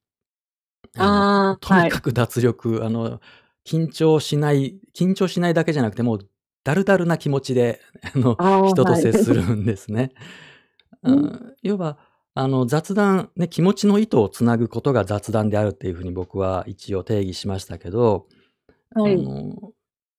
[0.98, 2.02] あのああ、はいとにか。
[2.02, 3.20] く脱力、あの、
[3.66, 6.30] 緊張しない、緊張しないだけじゃなくて、もう、
[6.64, 7.82] だるだるな気持ちで、
[8.16, 10.12] あの、あー人と接すはいるんですね。
[11.04, 11.98] う うん要は、
[12.36, 18.28] あの、雑談、ね、気持ちの糸をつなぐことが雑談であるっていうふうに僕は一応定義しましたけど、
[18.96, 19.18] あはい。
[19.18, 19.74] の、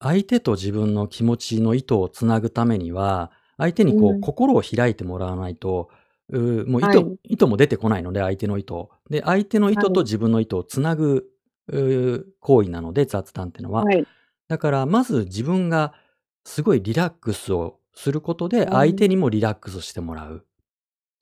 [0.07, 5.91] 相手と自分の気持ちの糸をつなぐためには、相手にこう、うん心を開いてもらわないと、
[6.31, 8.91] うもう糸、はい糸も出てこないので、相手の糸。
[9.11, 11.27] で、相手の糸はいと自分の糸をつなぐ、
[11.69, 13.85] う行為なので、雑談っていうのは。
[13.85, 14.07] はい。
[14.49, 15.93] だから、まず自分が
[16.45, 20.45] すごいリラックスをすることで、うん相手にもリラックスしてもらう。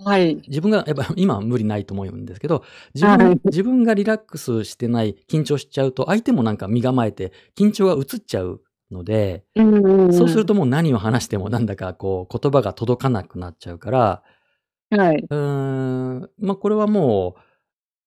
[0.03, 0.37] はい。
[0.49, 2.65] 自分が、やっぱ今は無理ないと思うんですけど、
[2.95, 8.61] 自分,、はい自分がリラックスしてない、緊張しちゃうと、相手もなんか身構えて、緊張が移っちゃう
[8.95, 14.23] ので、そうするともう何を話してもなんだかこう言葉が届かなくなっちゃうから、
[14.91, 15.17] はい。
[15.17, 17.37] うーん、まあこれはも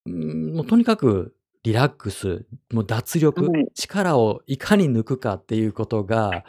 [0.05, 6.45] う、うんもうとにかくリラックス、もう脱力、はい力をいかに抜くかっていうことが、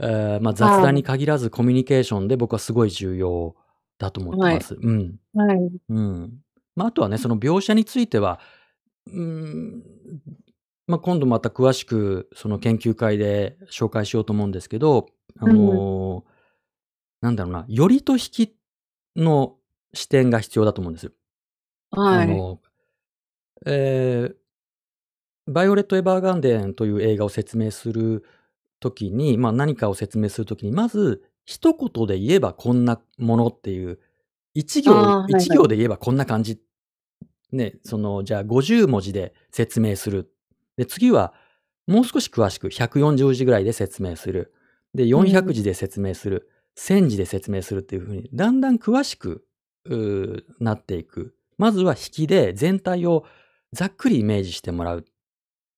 [0.00, 3.54] えーまあ、雑談に限らずコミュニケーションで僕はすごい重要
[3.98, 4.76] だと思ってます。
[4.80, 5.14] うん。
[5.34, 5.58] はい。
[5.88, 6.32] うん。
[6.74, 8.40] まあ、あとはね、その描写については、
[9.06, 9.82] うん、
[10.92, 15.06] まあ、今度また詳しくその研究会で紹介しようと思うんですけど、
[15.38, 16.32] あのー
[17.22, 18.56] なんだろうな、よりと引き
[19.16, 19.56] の
[19.94, 21.12] 視点が必要だと思うんです。
[21.92, 22.22] はい。
[22.24, 22.60] あの、
[23.64, 24.34] えー
[25.48, 28.24] バイオレット・エヴァーガンデンという映画を説明する
[28.78, 33.98] ときに、まあ何かを説明するときに、まず一言で言えばこんなものっていう、
[34.54, 36.60] 一行、はいはい一行で言えばこんな感じ。
[37.50, 40.32] ね、その、じゃあ50文字で説明する。
[40.76, 41.34] で、次は、
[41.86, 44.52] もう少し詳しく140字ぐらいで説明する。
[44.94, 46.48] で、400字で説明する。
[46.78, 49.44] 1000字で説明するっていうふうに、だんだん詳しく
[50.60, 51.34] なっていく。
[51.58, 53.24] まずは引きで全体を
[53.72, 55.04] ざっくりイメージしてもらう。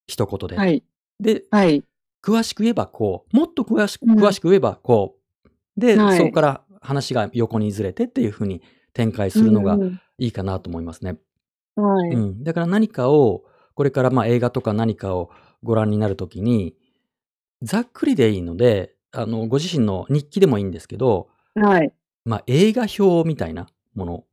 [0.07, 0.57] 一言で。
[0.57, 0.85] はい。
[1.19, 1.83] で、はい。
[2.23, 3.37] 詳しく言えばこう。
[3.37, 5.51] もっと詳しく、詳しく言えばこう。
[5.81, 9.79] で、はい、そこから話が横にずれてっていうふうに展開するのが
[10.19, 11.17] いいかなと思いますね。
[11.77, 12.11] はい。
[12.11, 12.45] うん。
[12.45, 15.31] だから何かを、これからまあ映画とか何かを
[15.63, 16.75] ご覧になるときに、
[17.63, 21.93] ざっくりでいいので、あの、ご自身の日記でもいいんですけど、はい。
[22.25, 24.25] まあ映画表みたいなもの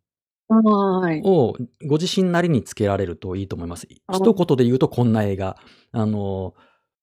[0.49, 1.21] はい。
[1.23, 3.87] をご自身なりにつけられるといいと思います。
[4.11, 5.57] 一言で言うとこんな映画。
[5.91, 6.55] あの、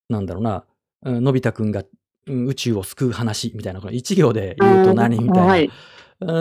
[0.08, 0.64] なんだろうな、
[1.02, 1.84] のび太くんが
[2.26, 5.46] 宇宙を救う話みたいな、一行で言うと何みたいな。
[5.46, 5.70] はい。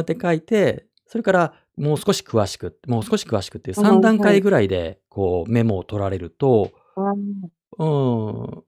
[0.01, 6.71] って書いて、それからもう少し詳しく、もう少し詳しくっていう3段階ぐらいでこうメモを取られると、
[7.77, 8.63] うん、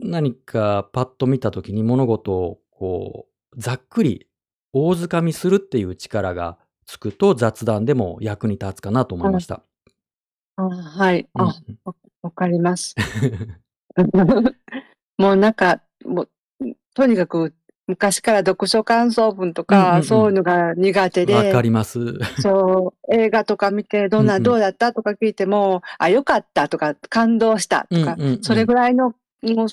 [0.00, 4.26] 何かパッと見た時に物事をこうざっくり
[4.72, 9.62] 大づかみするっていう力がつくと雑談でも役に立つかなと思いました。
[10.56, 11.28] あはい。
[11.34, 11.44] あ、
[11.84, 12.94] わ、わかります。
[15.18, 16.30] もうなんか、もう、
[16.94, 17.54] とにかく
[17.86, 21.34] 昔から読書感想文とか、うんうんうん、そういうのが苦手で。
[21.34, 22.18] わかります。
[22.40, 29.68] そう、映画とか見て、どんな、うんうん、どうだったとか聞いても、あ、よかったとか、感動したとか、うんうんうん、それぐらいのもう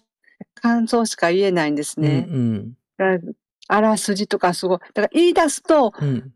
[0.56, 2.28] 感想しか言えないんですね。
[2.30, 3.20] うんうん、
[3.68, 4.80] あらすじとかすごい。
[4.80, 6.32] だから言い出すと、うん、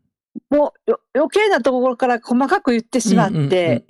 [0.50, 3.84] もう余計なところから細かく言ってしまって、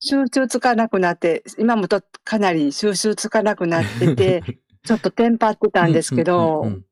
[0.00, 4.42] 集中つかなくなって、今もとかなり収集つかなくなってて、
[4.84, 6.68] ちょっとテンパってたんですけど、うん。
[6.68, 6.84] うん。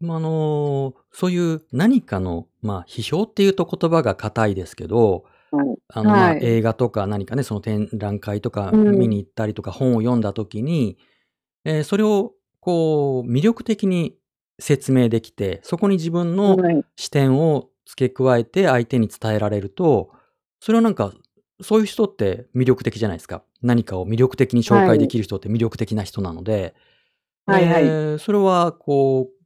[0.00, 5.78] まあ、あの、そういう何かの、まあ、批評っていうと言葉が硬いですけど、はい。
[5.88, 10.98] あの、まあ、映画とか何かね、その展覧会とか見に行ったりとか本を読んだ時に、
[11.64, 14.16] えーそれをこう魅力的に
[14.58, 16.56] 説明できて、そこに自分の
[16.96, 20.10] 視点を付け加えて相手に伝えられると、
[20.60, 21.12] それはなんか、
[21.60, 23.42] そういう人って魅力的じゃないですか。
[23.62, 26.74] 何かを魅力的に紹介できる人って魅力的な人なので、
[27.48, 27.84] はいはい。
[27.84, 29.38] えー、それは、こう、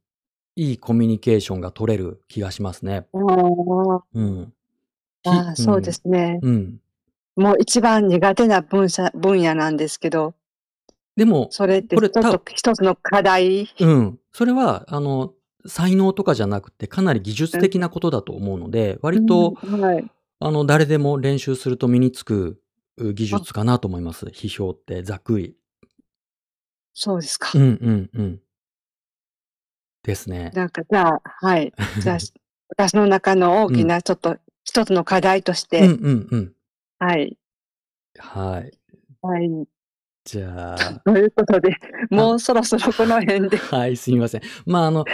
[0.55, 3.07] いいコミュニケーションが取れる気がしますね。
[3.13, 4.03] ああ。
[4.13, 4.53] うん。
[5.25, 6.39] ああ、そうですね。
[6.41, 6.79] うん。
[7.35, 10.35] もう一番苦手な分野分野なんですけど。
[11.15, 13.69] でも、それってちょっと一つの課題。
[13.79, 14.19] うん。
[14.31, 15.33] それは、あの、
[15.65, 20.11] 才能とかじゃなくて、かなり技術的なことだと思うので、割と、うん、はい。
[20.39, 22.59] あの、誰でも練習すると身につく
[22.97, 24.25] 技術かなと思います。
[24.25, 25.55] 批評ってざっくり。
[26.93, 27.51] そうですか。
[27.55, 28.39] うんうんうん。
[30.03, 30.51] ですね。
[30.53, 31.73] なんか、じゃあ、はい。
[32.01, 32.17] じゃあ、
[32.69, 36.53] 私の中の大きなちょっと一つの課題としうんて、うんうん。
[36.99, 37.37] はい。
[38.17, 38.77] はい。
[39.21, 39.67] はい。
[40.25, 41.01] じゃあ。
[41.05, 41.77] ということで、
[42.11, 43.57] もうそろそろこの辺で。
[43.57, 44.41] はい、すみません。
[44.65, 45.05] まあ、あの、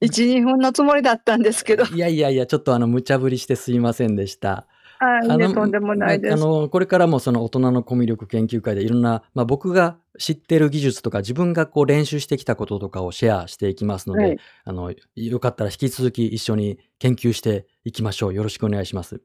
[0.00, 1.84] 1、2分のつもりだったんですけど。
[1.84, 4.66] いやいやいや、ちょっとあの、無茶ぶりしてすいませんでした。
[5.00, 18.34] あの、これからもその大人のコミュ力研究会でいろんな、まあ、僕が知ってる技術とか自分がこう練習してきたこととかをシェアしていきますので、はい、あの、よかったら引き続き一緒に研究していきましょう。
[18.34, 19.20] よろしくお願いします。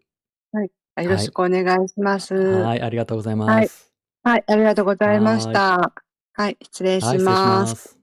[0.51, 0.71] はい。
[1.03, 2.35] よろしくお願いします。
[2.35, 3.49] はい、ありがとうございます。
[3.49, 3.69] はい、
[4.23, 5.93] はい、ありがとうございました。
[6.34, 7.97] はい、失礼します。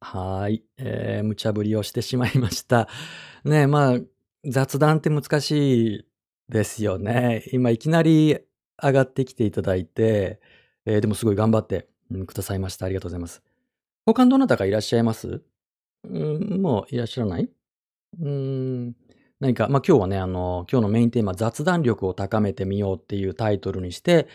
[0.00, 2.88] はい、えー、無茶ぶりをしてしまいました。
[3.44, 3.98] ねまあ、
[4.48, 6.06] 雑談って難しい
[6.48, 7.44] ですよね。
[7.52, 8.38] 今いきなり
[8.82, 10.40] 上がってきていただいて、
[10.84, 12.86] えー、でもすごい頑張って、うん、くださいました。
[12.86, 13.42] ありがとうございます。
[14.04, 15.42] 他のどなたかいらっしゃいます？
[16.04, 17.50] うん、もういらっしゃらない？
[18.20, 18.94] うん、
[19.40, 24.28] 何か、まあ今日はね、あの、今日のメインテーマ、雑談力を高めてみようっていうタイトルにして、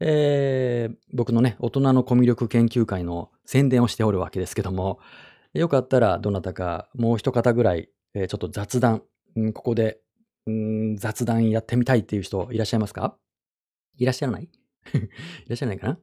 [0.00, 4.98] えー、僕のね、大人のコミュ力研究会の宣伝をしておるわけですけども、
[5.54, 9.02] よかったらどなたかもう一方ぐらい、えー、ちょっと雑談、
[9.36, 10.00] うん、ここで、
[10.46, 13.16] うん、雑談やってみたいっていう人いらっしゃいますか？
[13.96, 14.44] いらっしゃらない？
[14.94, 15.98] いらっしゃらないかな？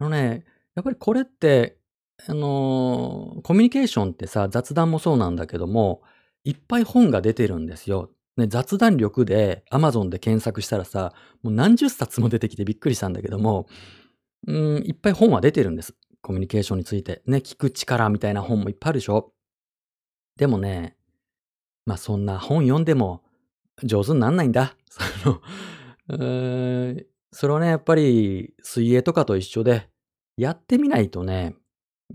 [0.00, 1.78] あのね、やっぱりこれって、
[2.26, 6.02] あのー、コミュニケーションってさ、雑談もそうなんだけども、
[6.44, 8.10] いっぱい本が出てるんですよ。
[8.36, 11.12] ね、雑談力で Amazon で検索したらさ、
[11.42, 13.66] もう何十冊も出てきてびっくりしたんだけども、
[14.46, 15.94] うん、いっぱい本は出てるんです。
[16.20, 17.22] コミュニケーションについて。
[17.26, 19.32] ね、聞く力みたいな本もいっぱいあるでしょ？
[20.36, 20.96] でもね、
[21.88, 23.22] まあそんな本読んでも
[23.82, 24.76] 上手になんないんだ。
[24.90, 25.40] その、
[27.32, 29.88] それはね、やっぱり水泳とかと一緒で、
[30.36, 31.56] やってみないとね、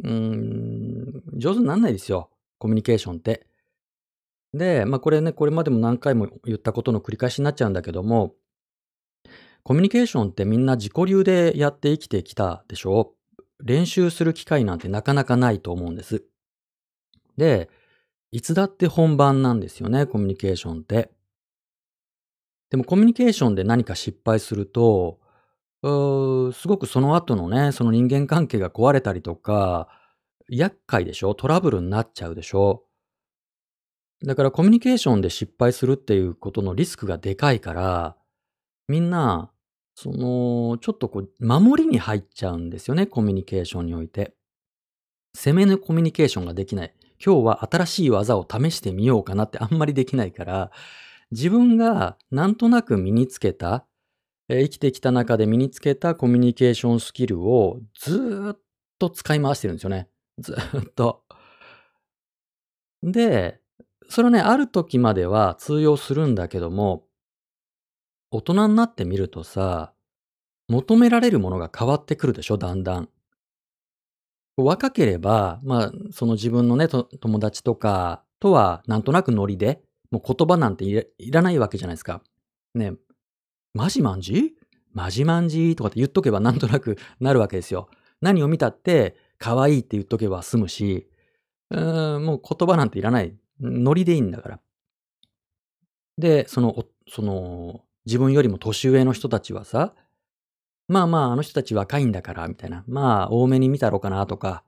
[0.03, 2.29] うん、上手になんないですよ。
[2.59, 3.47] コミュニケーションって。
[4.53, 8.35] で、まあこれね、これまでも何回も言ったことの繰り返しになっちゃうんだけども、
[9.63, 13.15] コミュニケーションってみんな自己流でやって生きてきたでしょ？
[13.63, 16.23] 練習する機会なんてなかなかないと思うんです。
[17.37, 17.71] で、
[18.33, 21.11] いつだって本番なんですよね、コミュニケーションって。
[22.71, 25.19] でもコミュニケーションで何か失敗すると、
[25.83, 29.87] うーすごくその後のね、その人間関係が壊れたりとか、
[30.49, 31.35] 厄介でしょ？
[31.35, 32.85] トラブルになっちゃうでしょ？
[34.25, 38.17] だからコミュニケーションで失敗するっていうことのリスクがでかいから、
[38.87, 39.51] みんな、
[39.93, 44.33] その、ちょっとこう、守りに入っちゃうんですよね、コミュニケーションにおいて。
[45.35, 46.93] 攻めのコミュニケーションができない。
[47.25, 50.71] 今日は新しい技を試してみようかなってあんまりできないから、
[51.31, 53.85] 自分がなんとなく身につけた、
[54.49, 58.59] えー生きてきた中で身につけたコミュニケーションスキルをずっ
[58.99, 60.09] と使い回してるんですよね。
[60.39, 61.23] ずっと。
[63.01, 63.59] で、
[64.09, 67.05] それはね、ある時までは通用するんだけども、
[68.31, 69.93] 大人になってみるとさ、
[70.67, 73.09] 求められるものが変わってくるでしょ、だんだん。
[74.57, 79.81] 若ければ、まあ、その自分のね、友達とかとは、なんとなくノリで、
[80.11, 80.85] もう言葉なんて
[81.17, 82.21] いらないわけじゃないですか。
[82.75, 82.93] ね、
[83.73, 84.53] マジマンジ
[84.93, 87.89] マジマンジとかって言っとけば なんとなくなるわけですよ。
[88.21, 91.09] 何を見たって、可愛いって言っとけば済むし、
[91.71, 93.35] うん、もう言葉なんていらない。
[93.59, 94.59] ノリでいいんだから。
[96.17, 99.95] で、その、その、自分よりも年上の人たちはさ、
[100.93, 102.83] まあまあ、あの人たち若いんだから、みたいな。
[102.87, 104.63] まあ、多めに見たろうかな、とか。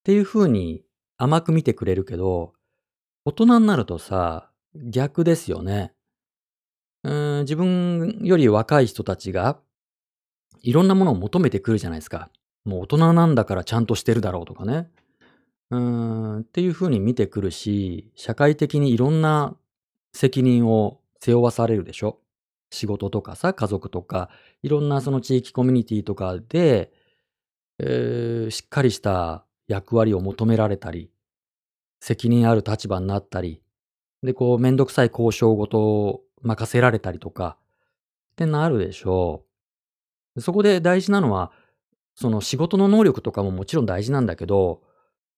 [0.00, 0.82] っていう風に
[1.18, 2.54] 甘く見てくれるけど、
[3.26, 5.92] 大人になるとさ、逆ですよね。
[7.04, 9.60] うん、自分より若い人たちが、
[10.62, 12.30] いろんなものを求めてくるじゃないですか。
[12.64, 14.90] もう大人なんだからちゃんとしてるだろうとかね。
[15.70, 19.56] うん、っていう風に見てくるし、社会的にいろんな
[20.14, 22.19] 責任を背負わされるでしょ。
[22.70, 24.30] 仕事とかさ、家族とか、
[24.62, 26.92] いろんなその地域コミュニティとかで、
[27.78, 31.10] えーしっかりした役割を求められたり、
[32.00, 33.62] 責任ある立場になったり、
[34.22, 37.56] で、こう、めんどくさい交渉事を任せられたりとか、
[38.32, 39.44] ってなるでしょ
[40.36, 40.40] う。
[40.40, 41.52] そこで大事なのは、
[42.14, 44.82] その仕事の能力とかももちろん大事なんだけど、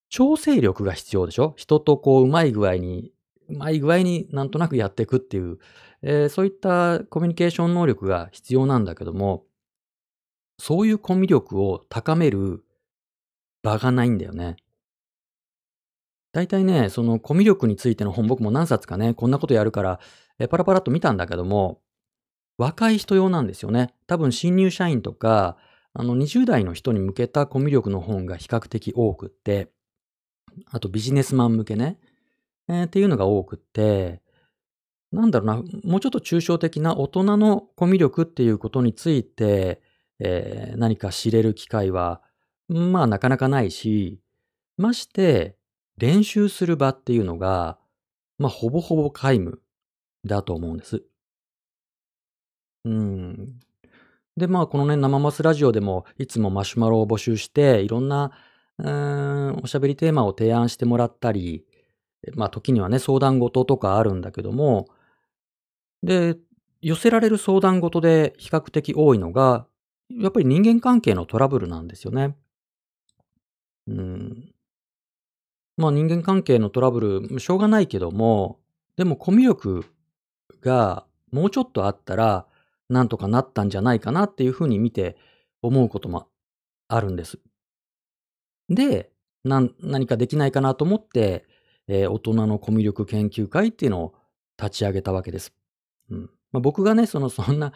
[0.08, 1.54] 調整力が必要でしょ？
[1.56, 3.12] 人とこう、うまい具合に、
[3.48, 5.58] うまい具合になんとなくやっていくっていう、
[6.02, 9.44] えーそういったコミュニケーション能力が必要なんだけども、
[10.58, 12.64] そういうコミュ力を高める
[13.62, 14.56] 場がないんだよね。
[16.32, 20.00] 大体ね、そのコミュ力についての本僕も何冊かね、こんなことやるから、
[20.38, 21.80] えパラパラっと見たんだけども、
[22.58, 23.94] 若い人用なんですよね。
[24.06, 25.56] 多分新入社員とか、
[25.94, 29.70] あの20代の人に向けたコミュ力の本が比較的多くって、
[30.70, 31.98] あとビジネスマン向けね、
[32.68, 34.22] えーっていうのが多くって、
[35.12, 39.82] なんだろうな、もうちょっと抽象的な大人のコミュ力っていうことについて、
[40.18, 42.22] えー何か知れる機会は、
[42.68, 44.20] まあなかなかないし、
[44.78, 45.56] まして
[45.98, 47.78] 練習する場っていうのが、
[48.38, 49.60] まあほぼほぼ皆無
[50.26, 51.04] だと思うんです。
[52.84, 53.60] うん。
[54.36, 58.32] で、まあこのね、生マスラジオでもいつもマシュマロを募集して、いろんな、
[58.78, 58.90] うー
[59.58, 61.64] ん、おしゃべりテーマを提案してもらったり、
[62.34, 64.88] まあ時にはね、相談事とかあるんだけども、
[66.02, 66.36] で、
[66.80, 69.66] 寄せられる相談事で比較的多いのが、
[70.10, 72.36] やっぱり人間関係のトラブルなんですよね。
[73.86, 74.54] うん。
[75.76, 78.60] まあ人間関係のトラブル、しょうがないけども、
[78.96, 79.84] でもコミュ力
[80.60, 82.46] がもうちょっとあったら、
[82.88, 85.16] なんとかなったんじゃないかなっていうふうに見て
[85.62, 86.28] 思うことも
[86.88, 87.38] あるんです。
[88.68, 89.10] で、
[89.44, 91.46] 何かできないかなと思って、
[91.88, 94.14] えー大人のコミュ力研究会っていうのを
[94.58, 95.52] 立ち上げたわけです。
[96.10, 97.72] うんまあ、僕がね、その、そんな、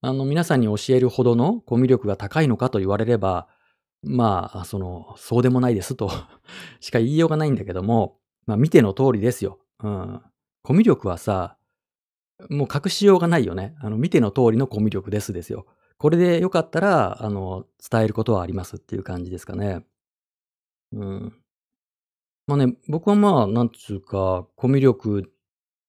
[0.00, 3.48] あの、皆さんに教えるほどのコミュ力が高いのかと言われれば、
[4.02, 6.10] まあ、その、そうでもないですと
[6.80, 9.60] しか言いようがないんだけども、まあ、見ての通りですよ。
[9.82, 10.20] うん。
[10.62, 11.56] コミュ力はさ、
[12.50, 13.76] もう隠しようがないよね。
[13.80, 15.66] あの、見ての通りのコミュ力ですですよ。
[15.98, 19.84] これでよかったら、あの、伝えることはありますっていう感じですかね。
[20.92, 21.42] うん。
[22.46, 25.32] まあね、僕はまあ、なんつうか、コミュ力、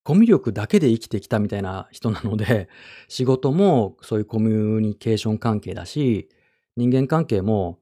[0.03, 2.69] コミュ力だけで生きてきたみたいな人なので、
[3.07, 6.29] 仕事もそういうコミュニケーション関係だし、
[6.75, 7.79] 人間関係も、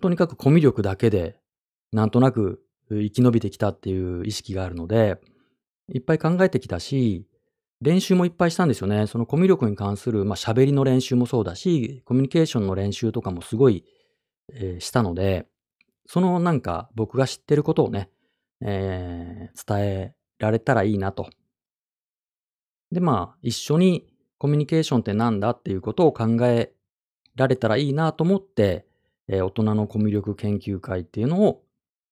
[0.00, 1.36] とにかくコミュ力だけで、
[1.92, 5.20] なんとなく生き延びてきたっていう意識があるので、
[5.92, 7.26] いっぱい考えてきたし、
[7.82, 9.06] 練習もいっぱいしたんですよね。
[9.06, 13.84] そのコミュ力に関する、まあ、喋りの練習もそうだし、コミュニケーションの練習とかもすごい、
[14.54, 15.48] えーしたので、
[16.06, 18.08] そのなんか僕が知ってることをね、
[18.60, 21.28] えー伝えられたらいいなと。
[22.92, 24.06] で、まあ、一緒に
[24.38, 26.72] コミュニケーションってなんだっていうことを考え
[27.36, 28.86] られたらいいなと思って、
[29.28, 31.62] えー大人のコミュ力研究会っていうのを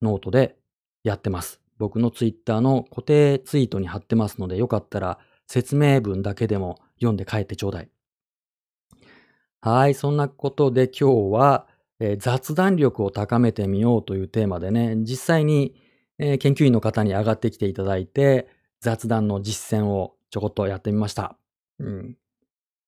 [0.00, 0.56] ノートで
[1.04, 1.60] やってます。
[1.78, 7.90] 僕のツイッターの固定ツイートに貼ってますので、よかったら説明文だけでも読んで帰ってちょうだい。
[9.60, 11.66] はい、そんなことで今日は、
[11.98, 15.74] えー雑談力を高めてみようというテーマでね、実際に、
[16.18, 18.48] えー研究員の方に上がってきていただいて、
[18.80, 21.36] 雑談の実践をちょこっとやってみました。
[21.78, 22.16] うん。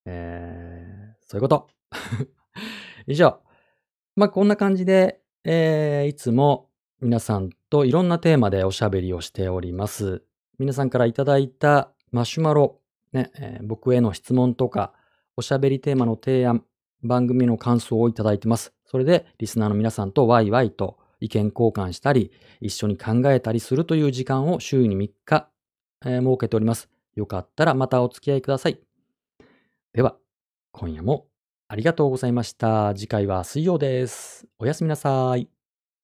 [0.06, 1.69] えーそういうこと。
[3.06, 3.40] 以上。
[4.16, 6.69] まあ、こんな感じで、えーいつも
[7.01, 10.23] 皆さんといろんなテーマでおしゃべりをしております。
[10.59, 12.81] 皆さんからいただいたマシュマロ、
[13.12, 14.93] ね、えー僕への質問とか、
[15.36, 16.64] おしゃべりテーマの提案、
[17.02, 18.74] 番組の感想をいただいてます。
[18.85, 25.48] それで、リスナーの皆さんとワイワイと意見交換したり、一緒に考えたりするという時間を週に3日、
[26.05, 26.91] えー設けております。
[27.14, 28.80] よかったらまたお付き合いください。
[29.93, 30.16] では、
[30.72, 31.26] 今夜も
[31.68, 32.94] ありがとうございました。
[32.94, 34.47] 次回は水曜です。
[34.59, 35.61] おやすみなさい。